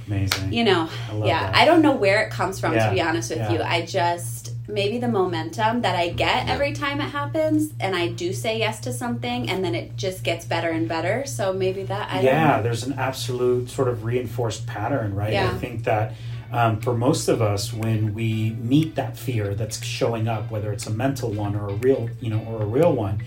Amazing. 0.07 0.53
you 0.53 0.63
know, 0.63 0.89
I 1.11 1.17
yeah. 1.17 1.43
that. 1.47 1.55
I 1.55 1.65
don't 1.65 1.81
know 1.81 1.93
where 1.95 2.21
it 2.23 2.31
comes 2.31 2.59
from 2.59 2.73
Yeah, 2.73 2.87
to 2.89 2.93
be 2.93 3.01
honest 3.01 3.29
with 3.29 3.39
yeah. 3.39 3.53
you. 3.53 3.61
I 3.61 3.85
just 3.85 4.51
maybe 4.67 4.97
the 4.97 5.07
momentum 5.07 5.81
that 5.81 5.95
I 5.95 6.09
get 6.09 6.47
Yeah. 6.47 6.53
every 6.53 6.73
time 6.73 6.99
it 6.99 7.09
happens, 7.09 7.71
and 7.79 7.95
I 7.95 8.07
do 8.07 8.33
say 8.33 8.57
yes 8.57 8.79
to 8.81 8.93
something, 8.93 9.49
and 9.49 9.63
then 9.63 9.75
it 9.75 9.95
just 9.95 10.23
gets 10.23 10.45
better 10.45 10.69
and 10.69 10.87
better. 10.87 11.23
So 11.25 11.53
maybe 11.53 11.83
that. 11.83 12.11
I 12.11 12.21
yeah, 12.21 12.47
Don't 12.47 12.57
know. 12.57 12.63
there's 12.63 12.83
an 12.83 12.93
absolute 12.93 13.69
sort 13.69 13.87
of 13.87 14.03
reinforced 14.05 14.65
pattern, 14.65 15.13
right? 15.13 15.33
Yeah. 15.33 15.51
I 15.51 15.53
think 15.57 15.83
that 15.83 16.13
um, 16.55 16.79
for 16.79 16.95
most 16.95 17.27
of 17.27 17.41
us, 17.41 17.73
when 17.73 18.13
we 18.13 18.51
meet 18.61 18.95
that 18.95 19.17
fear 19.17 19.53
that's 19.53 19.83
showing 19.83 20.29
up, 20.29 20.49
whether 20.49 20.71
it's 20.71 20.87
a 20.87 20.91
mental 20.91 21.29
one 21.29 21.53
or 21.53 21.67
a 21.67 21.73
real, 21.73 22.09
you 22.21 22.29
know, 22.29 22.39
or 22.47 22.61
a 22.61 22.65
real 22.65 22.93
one, 22.93 23.21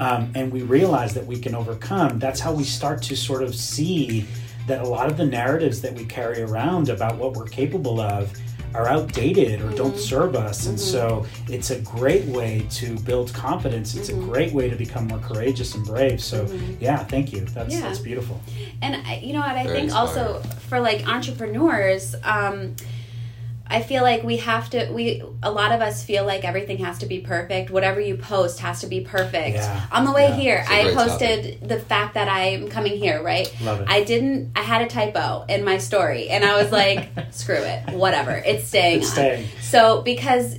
um, 0.00 0.32
and 0.34 0.52
we 0.52 0.62
realize 0.62 1.14
that 1.14 1.24
we 1.24 1.38
can 1.38 1.54
overcome, 1.54 2.18
that's 2.18 2.40
how 2.40 2.52
we 2.52 2.64
start 2.64 3.00
to 3.02 3.16
sort 3.16 3.44
of 3.44 3.54
see 3.54 4.26
that 4.66 4.80
a 4.80 4.88
lot 4.88 5.08
of 5.08 5.16
the 5.16 5.24
narratives 5.24 5.80
that 5.80 5.94
we 5.94 6.04
carry 6.06 6.42
around 6.42 6.88
about 6.88 7.16
what 7.18 7.34
we're 7.34 7.46
capable 7.46 8.00
of 8.00 8.32
are 8.74 8.88
outdated 8.88 9.60
or 9.60 9.70
don't 9.70 9.98
serve 9.98 10.34
us. 10.34 10.66
And 10.66 10.78
so 10.78 11.20
mm-hmm. 11.20 11.52
it's 11.52 11.70
a 11.70 11.80
great 11.80 12.24
way 12.26 12.66
to 12.70 12.98
build 13.00 13.32
confidence. 13.34 13.94
It's 13.94 14.08
a 14.08 14.12
mm-hmm. 14.12 14.30
great 14.30 14.52
way 14.52 14.70
to 14.70 14.76
become 14.76 15.08
more 15.08 15.18
courageous 15.18 15.74
and 15.74 15.84
brave. 15.84 16.22
So 16.22 16.44
mm-hmm. 16.44 16.74
yeah, 16.80 17.04
thank 17.04 17.32
you. 17.32 17.40
That's 17.40 17.74
Yeah. 17.74 17.80
that's 17.80 17.98
beautiful. 17.98 18.40
And 18.80 18.96
you 19.22 19.32
know 19.32 19.40
what? 19.40 19.56
I 19.56 19.64
Very 19.64 19.80
think 19.80 19.94
also 19.94 20.40
for 20.68 20.80
like 20.80 21.06
entrepreneurs, 21.06 22.14
um, 22.24 22.74
I 23.72 23.82
feel 23.82 24.02
like 24.02 24.22
we 24.22 24.36
have 24.36 24.68
to. 24.70 24.90
We 24.92 25.22
a 25.42 25.50
lot 25.50 25.72
of 25.72 25.80
us 25.80 26.04
feel 26.04 26.24
like 26.26 26.44
everything 26.44 26.78
has 26.84 26.98
to 26.98 27.06
be 27.06 27.20
perfect. 27.20 27.70
Whatever 27.70 28.00
you 28.00 28.16
post 28.18 28.60
has 28.60 28.80
to 28.82 28.86
be 28.86 29.00
perfect. 29.00 29.56
Yeah. 29.56 29.86
On 29.90 30.04
the 30.04 30.12
way 30.12 30.28
Yeah. 30.28 30.34
here, 30.36 30.64
I 30.68 30.80
a 30.90 30.94
posted 30.94 31.66
the 31.66 31.80
fact 31.80 32.14
that 32.14 32.28
I'm 32.28 32.68
coming 32.68 32.98
here. 32.98 33.22
Right. 33.22 33.50
Love 33.62 33.80
it. 33.80 33.86
I 33.88 34.04
didn't. 34.04 34.52
I 34.54 34.60
had 34.60 34.82
a 34.82 34.86
typo 34.88 35.46
in 35.48 35.64
my 35.64 35.78
story, 35.78 36.28
and 36.28 36.44
I 36.44 36.62
was 36.62 36.70
like, 36.70 37.08
"Screw 37.30 37.56
it, 37.56 37.90
whatever. 37.94 38.32
It's 38.44 38.68
staying 38.68 38.98
It's 38.98 39.08
on." 39.08 39.14
staying. 39.14 39.48
So 39.62 40.02
because. 40.02 40.58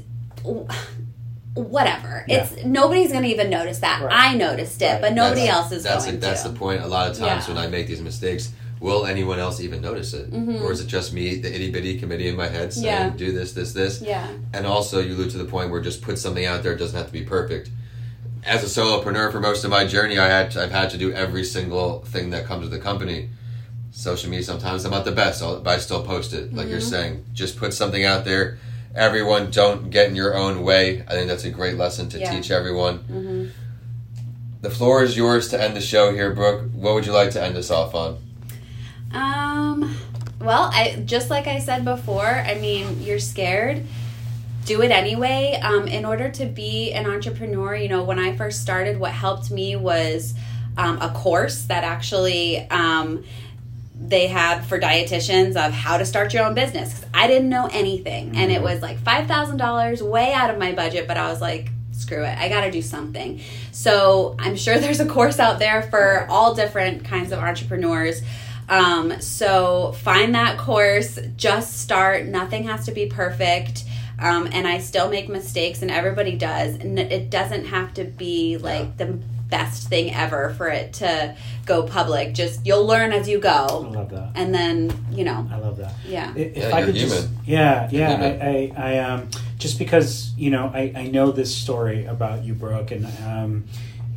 Whatever. 1.56 2.26
Yeah. 2.28 2.48
It's 2.52 2.66
nobody's 2.66 3.12
gonna 3.12 3.28
even 3.28 3.52
notice 3.52 3.78
that. 3.80 4.02
Right. 4.02 4.32
I 4.32 4.36
noticed 4.36 4.82
it, 4.82 4.86
Right. 4.88 5.02
but 5.02 5.14
nobody 5.14 5.42
That's- 5.42 5.56
else 5.66 5.72
is 5.72 5.84
that's 5.84 6.06
going 6.06 6.20
that's 6.20 6.42
to. 6.42 6.50
the 6.50 6.58
point. 6.58 6.82
A 6.82 6.88
lot 6.88 7.12
of 7.12 7.16
times 7.18 7.48
when 7.48 7.60
I 7.60 7.68
make 7.68 7.86
these 7.86 8.02
mistakes, 8.02 8.50
will 8.84 9.06
anyone 9.06 9.40
else 9.40 9.62
even 9.62 9.80
notice 9.82 10.14
it, 10.14 10.28
or 10.62 10.72
is 10.74 10.82
it 10.82 10.88
just 10.88 11.14
me, 11.14 11.36
the 11.44 11.48
itty 11.56 11.72
bitty 11.72 11.98
committee 11.98 12.28
in 12.28 12.36
my 12.36 12.50
head 12.50 12.74
saying, 12.74 12.86
Mm-hmm. 13.12 13.18
Yeah. 13.18 13.26
"Do 13.26 13.32
this, 13.32 13.54
this, 13.54 13.72
this"? 13.74 14.02
yeah. 14.02 14.28
And 14.54 14.66
also, 14.68 15.00
you 15.00 15.14
allude 15.16 15.32
to 15.32 15.38
the 15.38 15.46
point 15.56 15.72
where 15.72 15.80
just 15.82 16.02
put 16.02 16.20
something 16.20 16.46
out 16.46 16.64
there. 16.64 16.74
It 16.74 16.78
doesn't 16.80 16.98
have 16.98 17.08
to 17.08 17.14
be 17.14 17.24
perfect. 17.24 17.70
As 18.46 18.62
a 18.62 18.68
solopreneur, 18.82 19.32
for 19.32 19.40
most 19.40 19.64
of 19.64 19.70
my 19.72 19.86
journey, 19.86 20.18
I 20.20 20.28
had 20.28 20.58
I've 20.58 20.72
had 20.72 20.90
to 20.90 20.98
do 20.98 21.14
every 21.14 21.46
single 21.46 22.02
thing 22.14 22.32
that 22.32 22.46
comes 22.46 22.64
with 22.64 22.72
the 22.72 22.80
company. 22.80 23.30
Social 23.92 24.30
media 24.30 24.44
sometimes 24.44 24.84
I'm 24.84 24.92
not 24.92 25.06
the 25.06 25.12
best, 25.14 25.40
but 25.42 25.66
I 25.68 25.78
still 25.78 26.04
post 26.04 26.34
it. 26.34 26.54
Like 26.54 26.68
you're 26.68 26.80
Mm-hmm. 26.80 26.90
saying, 26.90 27.26
just 27.34 27.58
put 27.58 27.74
something 27.74 28.04
out 28.04 28.26
there. 28.26 28.58
Everyone, 28.96 29.50
don't 29.50 29.90
get 29.92 30.10
in 30.10 30.16
your 30.16 30.36
own 30.36 30.62
way. 30.62 31.04
I 31.08 31.12
think 31.12 31.28
that's 31.30 31.46
a 31.46 31.52
great 31.52 31.78
lesson 31.78 32.10
to 32.10 32.20
Yeah. 32.20 32.32
teach 32.32 32.52
everyone. 32.52 32.98
hmm 32.98 33.46
The 34.62 34.70
floor 34.70 35.04
is 35.04 35.16
yours 35.16 35.48
to 35.50 35.62
end 35.62 35.76
the 35.78 35.82
show 35.82 36.12
here, 36.14 36.32
Brooke. 36.34 36.70
What 36.74 36.94
would 36.96 37.06
you 37.06 37.14
like 37.14 37.32
to 37.32 37.42
end 37.42 37.56
us 37.56 37.72
off 37.72 37.96
on? 37.96 38.18
Um, 39.14 39.96
well, 40.40 40.70
I 40.74 41.04
just 41.06 41.30
like 41.30 41.48
I 41.48 41.60
said 41.60 41.86
before. 41.86 42.26
I 42.26 42.56
mean, 42.56 43.02
you're 43.02 43.20
scared. 43.20 43.86
Do 44.66 44.82
it 44.82 44.92
anyway. 44.92 45.60
Um, 45.62 45.88
in 45.88 46.06
order 46.06 46.30
to 46.30 46.46
be 46.46 46.94
an 46.94 47.06
entrepreneur, 47.06 47.76
you 47.76 47.90
know, 47.90 48.04
when 48.04 48.20
I 48.20 48.36
first 48.36 48.62
started, 48.62 49.00
what 49.00 49.12
helped 49.12 49.52
me 49.52 49.76
was 49.76 50.34
um, 50.78 51.02
a 51.02 51.10
course 51.10 51.64
that 51.64 51.84
actually 51.84 52.68
um, 52.70 53.24
they 54.00 54.28
had 54.28 54.62
for 54.62 54.80
dietitians 54.80 55.56
of 55.56 55.72
how 55.72 55.98
to 55.98 56.06
start 56.06 56.34
your 56.34 56.46
own 56.46 56.54
business. 56.54 57.06
I 57.14 57.28
didn't 57.28 57.50
know 57.50 57.70
anything, 57.72 58.36
and 58.36 58.52
it 58.52 58.62
was 58.62 58.82
like 58.82 59.00
five 59.00 59.28
thousand 59.28 59.58
dollars, 59.58 60.02
way 60.02 60.34
out 60.34 60.50
of 60.50 60.58
my 60.58 60.72
budget. 60.72 61.08
But 61.08 61.18
I 61.18 61.30
was 61.30 61.42
like, 61.42 61.70
screw 61.92 62.24
it, 62.24 62.38
I 62.38 62.50
got 62.50 62.62
to 62.62 62.72
do 62.72 62.82
something. 62.82 63.40
So 63.72 64.36
I'm 64.40 64.56
sure 64.56 64.78
there's 64.80 65.00
a 65.00 65.06
course 65.06 65.40
out 65.40 65.60
there 65.60 65.84
for 65.84 66.26
all 66.30 66.54
different 66.54 67.06
kinds 67.06 67.32
of 67.32 67.40
entrepreneurs. 67.40 68.22
Um, 68.70 69.20
so 69.22 69.92
find 70.04 70.36
that 70.36 70.58
course, 70.58 71.20
just 71.38 71.80
start. 71.82 72.26
Nothing 72.26 72.64
has 72.64 72.86
to 72.86 72.92
be 72.92 73.06
perfect. 73.08 73.84
Um, 74.20 74.48
and 74.52 74.68
I 74.68 74.78
still 74.80 75.10
make 75.10 75.28
mistakes, 75.28 75.82
and 75.82 75.92
everybody 75.92 76.36
does. 76.38 76.76
And 76.76 76.98
it 77.00 77.30
doesn't 77.30 77.66
have 77.66 77.94
to 77.96 78.04
be 78.06 78.58
like 78.58 78.98
the 78.98 79.06
best 79.50 79.88
thing 79.90 80.14
ever 80.14 80.52
for 80.58 80.68
it 80.70 80.94
to 80.94 81.36
go 81.66 81.84
public. 81.84 82.34
Just 82.34 82.66
you'll 82.66 82.86
learn 82.86 83.12
as 83.12 83.28
you 83.28 83.38
I 83.40 83.42
go, 83.42 83.80
love 83.80 84.10
that. 84.12 84.32
and 84.36 84.54
then 84.54 84.92
you 85.12 85.24
know, 85.24 85.48
I 85.52 85.58
love 85.58 85.78
that. 85.78 85.94
yeah. 86.08 86.34
If 86.36 86.58
Yeah, 86.58 86.70
I 86.76 86.78
you're 86.80 86.86
could 86.88 86.96
just, 86.96 87.24
human. 87.28 87.38
yeah, 87.46 87.90
yeah. 87.92 88.40
I, 88.42 88.82
I, 88.82 88.92
I, 88.94 89.00
um, 89.00 89.30
just 89.58 89.78
because 89.78 90.32
you 90.38 90.50
know, 90.52 90.72
I, 90.74 90.94
I 90.96 91.08
know 91.08 91.32
this 91.32 91.54
story 91.56 92.06
about 92.06 92.44
you, 92.44 92.54
Brooke, 92.54 92.92
and 92.92 93.06
um, 93.28 93.66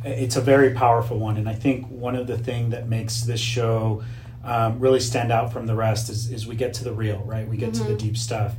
it's 0.05 0.37
a 0.37 0.41
very 0.41 0.73
powerful 0.73 1.19
one. 1.19 1.37
And 1.37 1.49
I 1.49 1.53
think 1.53 1.85
one 1.87 2.15
of 2.15 2.27
the 2.27 2.37
thing 2.37 2.69
that 2.69 2.87
makes 2.87 3.21
this 3.21 3.39
show 3.41 4.03
um, 4.47 4.79
really 4.79 5.01
stand 5.01 5.31
out 5.31 5.51
from 5.51 5.67
the 5.67 5.75
rest 5.75 6.09
is, 6.09 6.31
is 6.31 6.47
we 6.47 6.55
get 6.55 6.73
to 6.75 6.83
the 6.83 6.93
real, 6.93 7.19
right? 7.25 7.47
We 7.47 7.57
get 7.57 7.73
to 7.75 7.83
the 7.83 7.95
deep 7.95 8.17
stuff. 8.17 8.55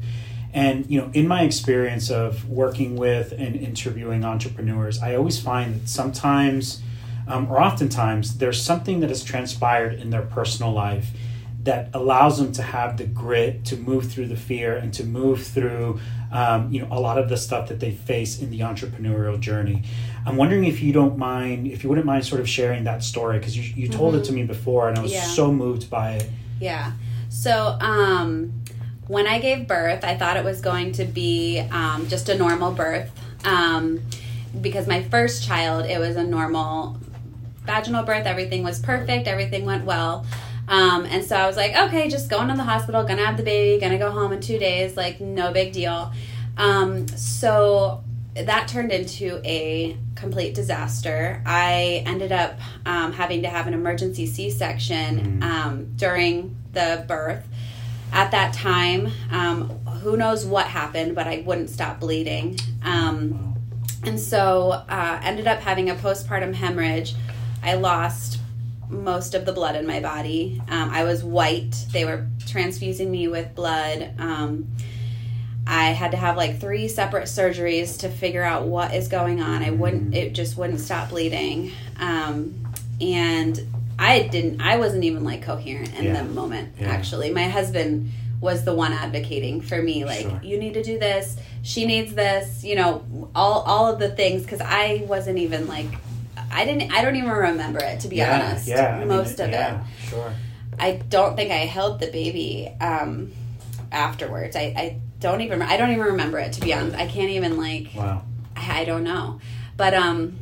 And 0.53 0.89
you 0.91 1.01
know, 1.01 1.11
in 1.15 1.27
my 1.27 1.43
experience 1.43 2.11
of 2.11 2.49
working 2.49 2.97
with 2.97 3.33
and 3.33 3.57
interviewing 3.57 4.25
entrepreneurs, 4.25 5.01
I 5.01 5.17
always 5.17 5.41
find 5.41 5.75
that 5.75 5.89
sometimes, 5.89 6.83
um, 7.27 7.51
or 7.51 7.61
oftentimes, 7.61 8.39
there's 8.39 8.63
something 8.63 9.01
that 9.01 9.09
has 9.09 9.25
transpired 9.25 9.95
in 9.95 10.11
their 10.11 10.23
personal 10.23 10.73
life 10.73 11.09
that 11.69 11.91
allows 12.01 12.39
them 12.39 12.51
to 12.53 12.63
have 12.63 12.97
the 12.97 13.05
grit 13.23 13.65
to 13.71 13.77
move 13.77 14.11
through 14.11 14.27
the 14.35 14.37
fear 14.51 14.75
and 14.83 14.93
to 14.95 15.05
move 15.05 15.39
through 15.55 16.01
um, 16.33 16.61
you 16.73 16.81
know 16.81 16.89
a 16.91 17.01
lot 17.09 17.17
of 17.23 17.29
the 17.29 17.37
stuff 17.37 17.69
that 17.69 17.79
they 17.79 17.91
face 17.91 18.41
in 18.43 18.49
the 18.55 18.61
entrepreneurial 18.61 19.39
journey 19.49 19.83
i'm 20.27 20.37
wondering 20.37 20.65
if 20.65 20.81
you 20.85 20.93
don't 20.93 21.17
mind 21.19 21.67
if 21.67 21.79
you 21.83 21.89
wouldn't 21.91 22.07
mind 22.07 22.25
sort 22.25 22.41
of 22.41 22.49
sharing 22.49 22.85
that 22.85 23.01
story 23.13 23.39
because 23.39 23.55
you, 23.57 23.65
you 23.83 23.89
told 23.89 24.15
it 24.15 24.25
to 24.25 24.33
me 24.33 24.43
before 24.45 24.89
and 24.89 24.99
i 24.99 25.03
was 25.03 25.13
Yeah. 25.13 25.23
so 25.39 25.53
moved 25.53 25.85
by 25.91 26.07
it 26.19 26.27
Yeah. 26.61 26.93
So, 27.31 27.53
um, 27.81 28.31
when 29.07 29.27
I 29.27 29.39
gave 29.39 29.69
birth, 29.69 30.03
I 30.03 30.17
thought 30.19 30.37
it 30.39 30.45
was 30.45 30.61
going 30.63 30.93
to 30.93 31.05
be 31.05 31.61
um, 31.71 32.09
just 32.09 32.29
a 32.31 32.37
normal 32.45 32.73
birth. 32.73 33.11
Um, 33.45 34.01
because 34.67 34.87
my 34.87 35.03
first 35.03 35.47
child, 35.47 35.85
it 35.87 35.99
was 35.99 36.17
a 36.17 36.25
normal 36.25 36.97
vaginal 37.65 38.03
birth. 38.03 38.27
Everything 38.27 38.63
was 38.65 38.79
perfect. 38.81 39.29
Everything 39.29 39.65
went 39.67 39.85
well. 39.85 40.25
Um, 40.69 41.07
and 41.07 41.25
so 41.25 41.35
I 41.35 41.47
was 41.47 41.57
like, 41.57 41.75
okay, 41.75 42.09
just 42.09 42.29
going 42.29 42.49
to 42.49 42.55
the 42.55 42.63
hospital, 42.63 43.03
gonna 43.05 43.25
have 43.25 43.37
the 43.37 43.43
baby, 43.43 43.81
gonna 43.81 43.99
go 43.99 44.11
home 44.11 44.33
in 44.33 44.41
two 44.41 44.59
days, 44.59 44.97
like 44.97 45.21
no 45.21 45.53
big 45.53 45.73
deal. 45.73 46.13
Um, 46.57 47.09
so 47.09 48.05
that 48.35 48.69
turned 48.69 48.93
into 48.93 49.41
a 49.45 49.97
complete 50.15 50.55
disaster. 50.55 51.43
I 51.47 52.03
ended 52.07 52.33
up 52.33 52.59
um, 52.85 53.13
having 53.13 53.43
to 53.43 53.49
have 53.49 53.67
an 53.67 53.75
emergency 53.75 54.27
C 54.27 54.51
section 54.51 55.43
um, 55.43 55.93
during 55.97 56.57
the 56.73 57.05
birth. 57.09 57.47
At 58.11 58.31
that 58.31 58.55
time, 58.55 59.13
um, 59.31 59.69
who 60.03 60.17
knows 60.17 60.47
what 60.47 60.67
happened, 60.67 61.15
but 61.15 61.27
I 61.27 61.43
wouldn't 61.45 61.69
stop 61.69 62.01
bleeding. 62.01 62.59
Um, 62.83 63.55
and 64.03 64.19
so 64.19 64.83
uh, 64.89 65.21
ended 65.23 65.47
up 65.47 65.61
having 65.61 65.91
a 65.91 65.95
postpartum 65.95 66.55
hemorrhage. 66.55 67.15
I 67.63 67.75
lost 67.75 68.38
most 68.91 69.35
of 69.35 69.45
the 69.45 69.53
blood 69.53 69.77
in 69.77 69.87
my 69.87 70.01
body. 70.01 70.61
Um, 70.69 70.91
I 70.91 71.05
was 71.05 71.23
white. 71.25 71.73
They 71.93 72.05
were 72.05 72.27
transfusing 72.47 73.11
me 73.11 73.29
with 73.29 73.55
blood. 73.55 74.11
Um, 74.19 74.69
I 75.67 75.91
had 75.91 76.13
to 76.13 76.17
have 76.17 76.37
like 76.37 76.61
three 76.61 76.89
separate 76.89 77.25
surgeries 77.25 78.01
to 78.01 78.09
figure 78.09 78.43
out 78.43 78.67
what 78.67 78.95
is 78.95 79.09
going 79.09 79.43
on. 79.43 79.63
I 79.63 79.71
wouldn't. 79.71 80.15
It 80.15 80.33
just 80.33 80.57
wouldn't 80.57 80.81
stop 80.81 81.11
bleeding. 81.11 81.73
Um, 82.01 82.55
and 83.01 83.61
I 83.99 84.23
didn't. 84.29 84.61
I 84.63 84.79
wasn't 84.79 85.05
even 85.05 85.25
like 85.25 85.43
coherent 85.43 85.95
in 85.99 86.05
Yeah. 86.07 86.23
the 86.23 86.29
moment. 86.31 86.75
Yeah. 86.81 86.89
Actually, 86.89 87.31
my 87.33 87.45
husband 87.45 88.11
was 88.41 88.65
the 88.65 88.73
one 88.73 88.93
advocating 88.93 89.61
for 89.61 89.83
me. 89.83 90.05
Like, 90.05 90.21
Sure. 90.23 90.41
you 90.43 90.59
need 90.59 90.75
to 90.75 90.83
do 90.83 90.99
this. 90.99 91.37
She 91.63 91.85
needs 91.85 92.15
this. 92.15 92.65
You 92.65 92.77
know, 92.77 93.29
all 93.35 93.61
all 93.63 93.93
of 93.93 93.99
the 93.99 94.09
things 94.09 94.43
because 94.45 94.61
I 94.63 95.05
wasn't 95.07 95.39
even 95.39 95.67
like. 95.69 95.87
I 96.51 96.65
didn't. 96.65 96.93
I 96.93 97.03
don't 97.03 97.17
even 97.17 97.31
remember 97.31 97.81
it 97.81 98.01
to 98.01 98.09
be 98.09 98.17
yeah 98.17 98.35
honest. 98.49 98.69
yeah 98.69 98.97
I 98.97 98.99
mean, 99.01 99.09
most 99.09 99.41
of 99.41 99.49
it. 99.49 99.53
yeah 99.53 99.85
sure 100.09 100.33
I 100.79 100.93
don't 100.93 101.35
think 101.37 101.51
I 101.51 101.57
held 101.67 101.99
the 102.01 102.07
baby 102.07 102.73
um, 102.81 103.33
afterwards. 103.91 104.55
I, 104.55 104.61
I 104.77 105.01
don't 105.19 105.41
even 105.41 105.61
I 105.63 105.77
don't 105.77 105.91
even 105.91 106.05
remember 106.05 106.39
it 106.39 106.53
to 106.55 106.61
be 106.61 106.73
honest. 106.73 106.97
I 106.97 107.07
can't 107.07 107.31
even 107.31 107.57
like 107.57 107.89
wow 107.95 108.23
I, 108.57 108.81
I 108.81 108.85
don't 108.85 109.05
know. 109.05 109.41
But 109.77 109.95
um 109.95 110.37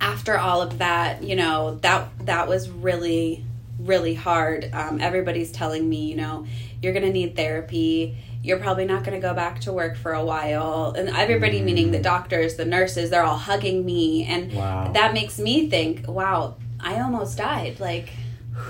after 0.00 0.36
all 0.36 0.62
of 0.62 0.78
that, 0.78 1.22
you 1.22 1.36
know, 1.36 1.76
that 1.82 2.08
that 2.26 2.48
was 2.48 2.68
really 2.70 3.44
really 3.78 4.14
hard. 4.14 4.70
Um, 4.72 5.00
everybody's 5.00 5.50
telling 5.50 5.88
me, 5.88 6.06
you 6.06 6.16
know, 6.16 6.46
you're 6.80 6.92
going 6.92 7.04
to 7.04 7.12
need 7.12 7.34
therapy. 7.36 8.16
You're 8.42 8.58
probably 8.58 8.84
not 8.84 9.04
going 9.04 9.20
to 9.20 9.24
go 9.26 9.34
back 9.34 9.60
to 9.60 9.72
work 9.72 9.96
for 9.96 10.12
a 10.14 10.24
while. 10.24 10.94
And 10.96 11.08
everybody 11.10 11.60
Mm. 11.60 11.64
meaning 11.64 11.90
the 11.92 12.00
doctors, 12.00 12.56
the 12.56 12.64
nurses, 12.64 13.10
they're 13.10 13.22
all 13.22 13.36
hugging 13.36 13.84
me 13.86 14.24
and 14.24 14.52
Wow. 14.52 14.90
that 14.94 15.14
makes 15.14 15.38
me 15.38 15.68
think, 15.70 16.08
wow, 16.08 16.56
I 16.80 17.00
almost 17.00 17.38
died. 17.38 17.78
Like 17.78 18.08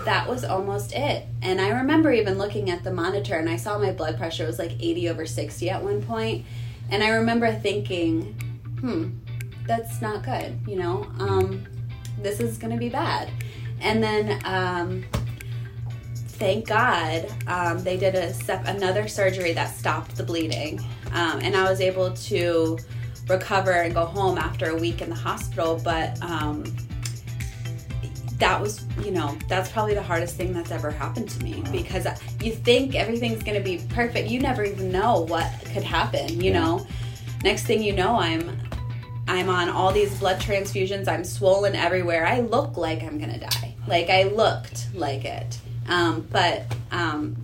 that 0.04 0.28
was 0.28 0.44
almost 0.44 0.92
it. 0.92 1.24
And 1.40 1.60
I 1.60 1.70
remember 1.70 2.12
even 2.12 2.36
looking 2.38 2.68
at 2.70 2.84
the 2.84 2.92
monitor 2.92 3.36
and 3.36 3.48
I 3.48 3.56
saw 3.56 3.78
my 3.78 3.92
blood 3.92 4.16
pressure 4.18 4.46
was 4.46 4.58
like 4.58 4.72
80 4.78 5.08
over 5.08 5.24
60 5.26 5.70
at 5.70 5.82
one 5.82 6.02
point. 6.02 6.44
And 6.90 7.02
I 7.02 7.08
remember 7.10 7.50
thinking, 7.52 8.34
hmm, 8.80 9.08
that's 9.66 10.02
not 10.02 10.22
good, 10.22 10.58
you 10.66 10.76
know? 10.76 11.06
Um, 11.18 11.64
this 12.20 12.40
is 12.40 12.58
going 12.58 12.72
to 12.72 12.78
be 12.78 12.90
bad. 12.90 13.30
And 13.80 14.02
then, 14.02 14.40
um, 14.44 15.04
thank 16.42 16.66
God, 16.66 17.32
um, 17.46 17.84
they 17.84 17.96
did 17.96 18.16
a 18.16 18.32
sep- 18.34 18.66
another 18.66 19.06
surgery 19.06 19.52
that 19.52 19.72
stopped 19.76 20.16
the 20.16 20.24
bleeding. 20.24 20.80
Um, 21.12 21.38
and 21.40 21.54
I 21.56 21.70
was 21.70 21.80
able 21.80 22.12
to 22.12 22.78
recover 23.28 23.70
and 23.70 23.94
go 23.94 24.04
home 24.04 24.38
after 24.38 24.70
a 24.70 24.74
week 24.74 25.02
in 25.02 25.08
the 25.08 25.14
hospital. 25.14 25.80
But 25.84 26.20
um, 26.20 26.64
that 28.38 28.60
was, 28.60 28.84
you 29.04 29.12
know, 29.12 29.38
that's 29.46 29.70
probably 29.70 29.94
the 29.94 30.02
hardest 30.02 30.34
thing 30.36 30.52
that's 30.52 30.72
ever 30.72 30.90
happened 30.90 31.28
to 31.30 31.44
me 31.44 31.62
because 31.70 32.08
you 32.42 32.52
think 32.52 32.96
everything's 32.96 33.44
going 33.44 33.56
to 33.56 33.62
be 33.62 33.78
perfect. 33.94 34.28
You 34.28 34.40
never 34.40 34.64
even 34.64 34.90
know 34.90 35.20
what 35.20 35.48
could 35.72 35.84
happen, 35.84 36.40
you 36.40 36.50
Yeah. 36.50 36.60
know? 36.60 36.86
Next 37.44 37.66
thing 37.66 37.82
you 37.84 37.92
know, 37.92 38.16
I'm. 38.18 38.58
I'm 39.28 39.48
on 39.48 39.68
all 39.68 39.92
these 39.92 40.18
blood 40.18 40.40
transfusions. 40.40 41.06
I'm 41.06 41.22
swollen 41.22 41.76
everywhere. 41.76 42.26
I 42.26 42.40
look 42.40 42.76
like 42.76 43.04
I'm 43.04 43.18
gonna 43.20 43.38
die. 43.38 43.72
Like 43.86 44.10
I 44.10 44.24
looked 44.24 44.88
like 44.94 45.24
it. 45.24 45.58
Um, 45.88 46.26
but 46.30 46.64
um, 46.90 47.36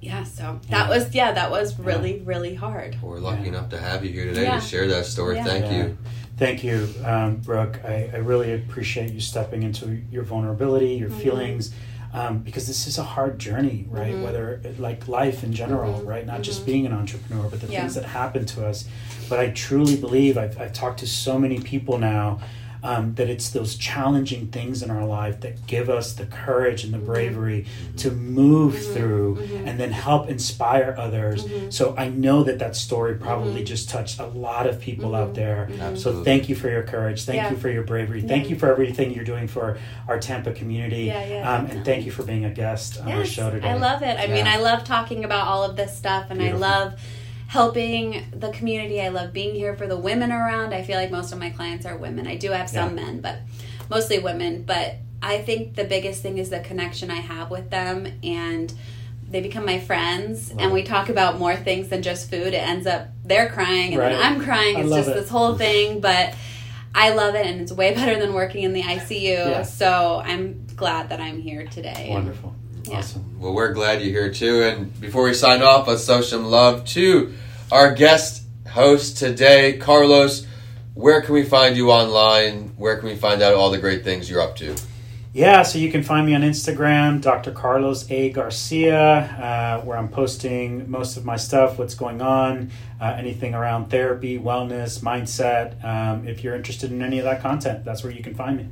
yeah, 0.00 0.24
so 0.24 0.60
that 0.70 0.88
Yeah. 0.88 0.88
was 0.88 1.14
yeah, 1.14 1.32
that 1.32 1.50
was 1.50 1.78
really 1.78 2.20
really 2.24 2.54
hard. 2.54 2.96
We're 3.02 3.18
lucky 3.20 3.42
Yeah. 3.42 3.48
enough 3.48 3.68
to 3.70 3.78
have 3.78 4.04
you 4.04 4.12
here 4.12 4.24
today 4.26 4.42
Yeah. 4.44 4.60
to 4.60 4.66
share 4.66 4.86
that 4.88 5.06
story. 5.06 5.36
Yeah. 5.36 5.44
Thank 5.44 5.64
Yeah. 5.66 5.76
you. 5.76 5.98
Thank 6.36 6.62
you, 6.62 6.88
um, 7.04 7.36
Brooke. 7.36 7.80
I, 7.84 8.10
I 8.14 8.18
really 8.18 8.54
appreciate 8.54 9.12
you 9.12 9.20
stepping 9.20 9.64
into 9.64 10.00
your 10.10 10.22
vulnerability, 10.22 10.94
your 10.94 11.08
Mm-hmm. 11.10 11.18
feelings, 11.18 11.72
um, 12.14 12.38
because 12.38 12.68
this 12.68 12.86
is 12.86 12.96
a 12.96 13.02
hard 13.02 13.40
journey, 13.40 13.86
right? 13.90 14.14
Mhm. 14.14 14.22
Whether 14.22 14.60
like 14.78 15.08
life 15.08 15.42
in 15.42 15.52
general, 15.52 16.00
Mhm. 16.00 16.06
right? 16.06 16.24
Not 16.26 16.42
just 16.42 16.62
Mhm. 16.62 16.66
being 16.66 16.86
an 16.86 16.92
entrepreneur, 16.92 17.48
but 17.50 17.60
the 17.60 17.66
Yeah. 17.66 17.80
things 17.80 17.96
that 17.96 18.04
happen 18.04 18.44
to 18.46 18.66
us. 18.66 18.84
But 19.28 19.40
I 19.40 19.48
truly 19.50 19.96
believe 19.96 20.38
I've, 20.38 20.58
I've 20.60 20.72
talked 20.72 21.00
to 21.00 21.06
so 21.08 21.38
many 21.40 21.58
people 21.58 21.98
now. 21.98 22.38
Um, 22.82 23.14
that 23.14 23.28
it's 23.28 23.50
those 23.50 23.74
challenging 23.74 24.46
things 24.48 24.82
in 24.84 24.90
our 24.90 25.04
life 25.04 25.40
that 25.40 25.66
give 25.66 25.90
us 25.90 26.12
the 26.12 26.26
courage 26.26 26.84
and 26.84 26.94
the 26.94 26.98
bravery 26.98 27.66
to 27.96 28.10
move 28.12 28.74
Mhm. 28.74 28.94
through 28.94 29.36
Mhm. 29.36 29.66
and 29.66 29.80
then 29.80 29.90
help 29.90 30.28
inspire 30.30 30.94
others. 30.96 31.44
Mhm. 31.44 31.72
So 31.72 31.94
I 31.98 32.08
know 32.08 32.44
that 32.44 32.60
that 32.60 32.76
story 32.76 33.14
probably 33.14 33.62
Mhm. 33.62 33.66
just 33.66 33.90
touched 33.90 34.20
a 34.20 34.26
lot 34.26 34.66
of 34.68 34.80
people 34.80 35.14
out 35.16 35.34
there. 35.34 35.68
So 35.96 36.22
thank 36.22 36.48
you 36.48 36.54
for 36.54 36.70
your 36.70 36.82
courage. 36.84 37.24
Thank 37.24 37.36
Yeah. 37.36 37.50
you 37.50 37.56
for 37.56 37.68
your 37.68 37.82
bravery. 37.82 38.20
Thank 38.22 38.48
you 38.48 38.54
for 38.56 38.70
everything 38.70 39.12
you're 39.12 39.24
doing 39.24 39.48
for 39.48 39.76
our 40.06 40.18
Tampa 40.20 40.52
community. 40.52 41.04
Yeah, 41.06 41.26
yeah, 41.26 41.52
um, 41.52 41.66
and 41.66 41.84
thank 41.84 42.04
you 42.06 42.12
for 42.12 42.22
being 42.22 42.44
a 42.44 42.50
guest 42.50 43.00
on 43.00 43.10
our 43.10 43.24
show 43.24 43.50
today. 43.50 43.68
I 43.68 43.74
love 43.74 44.02
it. 44.02 44.18
I 44.18 44.26
mean, 44.28 44.46
I 44.46 44.58
love 44.58 44.84
talking 44.84 45.24
about 45.24 45.48
all 45.48 45.64
of 45.64 45.74
this 45.76 45.96
stuff, 45.96 46.26
and 46.30 46.38
Beautiful. 46.38 46.64
I 46.64 46.68
love 46.68 46.92
helping 47.48 48.24
the 48.30 48.50
community. 48.50 49.00
I 49.00 49.08
love 49.08 49.32
being 49.32 49.54
here 49.54 49.74
for 49.74 49.86
the 49.86 49.96
women 49.96 50.30
around. 50.30 50.74
I 50.74 50.82
feel 50.82 50.96
like 50.96 51.10
most 51.10 51.32
of 51.32 51.38
my 51.38 51.48
clients 51.48 51.86
are 51.86 51.96
women. 51.96 52.26
I 52.26 52.36
do 52.36 52.50
have 52.50 52.68
some 52.68 52.96
Yeah. 52.96 53.04
men, 53.04 53.20
but 53.20 53.38
mostly 53.88 54.18
women. 54.18 54.64
But 54.64 54.96
I 55.22 55.38
think 55.38 55.74
the 55.74 55.84
biggest 55.84 56.20
thing 56.22 56.36
is 56.36 56.50
the 56.50 56.60
connection 56.60 57.10
I 57.10 57.16
have 57.20 57.50
with 57.50 57.70
them 57.70 58.06
and. 58.22 58.72
They 59.30 59.42
become 59.42 59.66
my 59.66 59.78
friends, 59.78 60.48
Love 60.52 60.58
and 60.58 60.72
we 60.72 60.82
talk 60.82 61.10
about 61.10 61.38
more 61.38 61.54
things 61.54 61.88
than 61.88 62.00
just 62.00 62.30
food. 62.30 62.54
It 62.54 62.66
ends 62.66 62.86
up 62.86 63.08
they're 63.26 63.50
crying, 63.50 63.92
and 63.92 64.00
then 64.00 64.22
I'm 64.22 64.40
crying. 64.40 64.78
It's 64.78 64.88
just 64.88 65.10
it. 65.10 65.14
this 65.16 65.28
whole 65.28 65.54
thing. 65.54 66.00
But 66.00 66.34
I 66.94 67.10
love 67.10 67.34
it, 67.34 67.44
and 67.44 67.60
it's 67.60 67.70
way 67.70 67.92
better 67.94 68.18
than 68.18 68.32
working 68.32 68.62
in 68.62 68.72
the 68.72 68.80
ICU. 68.80 69.20
Yeah. 69.50 69.62
So 69.64 70.22
I'm 70.24 70.66
glad 70.76 71.10
that 71.10 71.20
I'm 71.20 71.42
here 71.42 71.66
today. 71.66 72.08
Wonderful. 72.08 72.54
Yeah. 72.84 72.98
Awesome. 72.98 73.40
Well, 73.40 73.54
we're 73.54 73.72
glad 73.72 74.02
you're 74.02 74.10
here 74.10 74.32
too. 74.32 74.62
And 74.62 74.98
before 75.00 75.24
we 75.24 75.34
sign 75.34 75.62
off, 75.62 75.88
let's 75.88 76.06
show 76.06 76.20
some 76.20 76.44
love 76.44 76.84
to 76.86 77.34
our 77.70 77.94
guest 77.94 78.44
host 78.68 79.18
today, 79.18 79.78
Carlos. 79.78 80.46
Where 80.94 81.22
can 81.22 81.34
we 81.34 81.44
find 81.44 81.76
you 81.76 81.90
online? 81.90 82.72
Where 82.76 82.96
can 82.96 83.08
we 83.08 83.16
find 83.16 83.42
out 83.42 83.54
all 83.54 83.70
the 83.70 83.78
great 83.78 84.04
things 84.04 84.28
you're 84.28 84.40
up 84.40 84.56
to? 84.56 84.74
Yeah, 85.32 85.62
so 85.62 85.78
you 85.78 85.92
can 85.92 86.02
find 86.02 86.26
me 86.26 86.34
on 86.34 86.40
Instagram, 86.40 87.20
Dr. 87.20 87.52
Carlos 87.52 88.10
A. 88.10 88.30
Garcia, 88.30 88.98
uh, 88.98 89.84
where 89.84 89.96
I'm 89.96 90.08
posting 90.08 90.90
most 90.90 91.16
of 91.16 91.24
my 91.24 91.36
stuff, 91.36 91.78
what's 91.78 91.94
going 91.94 92.22
on, 92.22 92.72
uh, 93.00 93.14
anything 93.16 93.54
around 93.54 93.90
therapy, 93.90 94.38
wellness, 94.38 95.00
mindset. 95.00 95.84
Um, 95.84 96.26
if 96.26 96.42
you're 96.42 96.56
interested 96.56 96.90
in 96.90 97.02
any 97.02 97.18
of 97.18 97.24
that 97.24 97.42
content, 97.42 97.84
that's 97.84 98.02
where 98.02 98.12
you 98.12 98.22
can 98.22 98.34
find 98.34 98.56
me. 98.56 98.68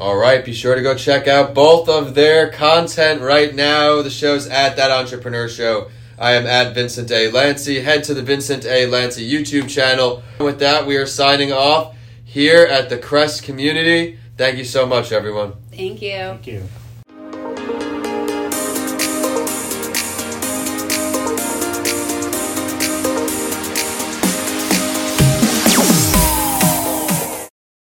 All 0.00 0.16
right, 0.16 0.44
be 0.44 0.52
sure 0.52 0.76
to 0.76 0.80
go 0.82 0.94
check 0.94 1.26
out 1.26 1.54
both 1.54 1.88
of 1.88 2.14
their 2.14 2.50
content 2.50 3.20
right 3.20 3.52
now. 3.52 4.00
The 4.00 4.10
show's 4.10 4.46
at 4.46 4.76
That 4.76 4.92
Entrepreneur 4.92 5.48
Show. 5.48 5.90
I 6.16 6.34
am 6.34 6.46
at 6.46 6.72
Vincent 6.72 7.10
A. 7.10 7.32
Lanci. 7.32 7.82
Head 7.82 8.04
to 8.04 8.14
the 8.14 8.22
Vincent 8.22 8.64
A. 8.64 8.86
Lanci 8.86 9.28
YouTube 9.28 9.68
channel. 9.68 10.22
With 10.38 10.60
that, 10.60 10.86
we 10.86 10.96
are 10.96 11.06
signing 11.06 11.52
off 11.52 11.96
here 12.24 12.64
at 12.64 12.90
the 12.90 12.98
CRES 12.98 13.40
community. 13.40 14.20
Thank 14.36 14.58
you 14.58 14.64
so 14.64 14.86
much, 14.86 15.10
everyone. 15.10 15.54
Thank 15.72 16.00
you. 16.00 16.10
Thank 16.12 16.46
you. 16.46 16.68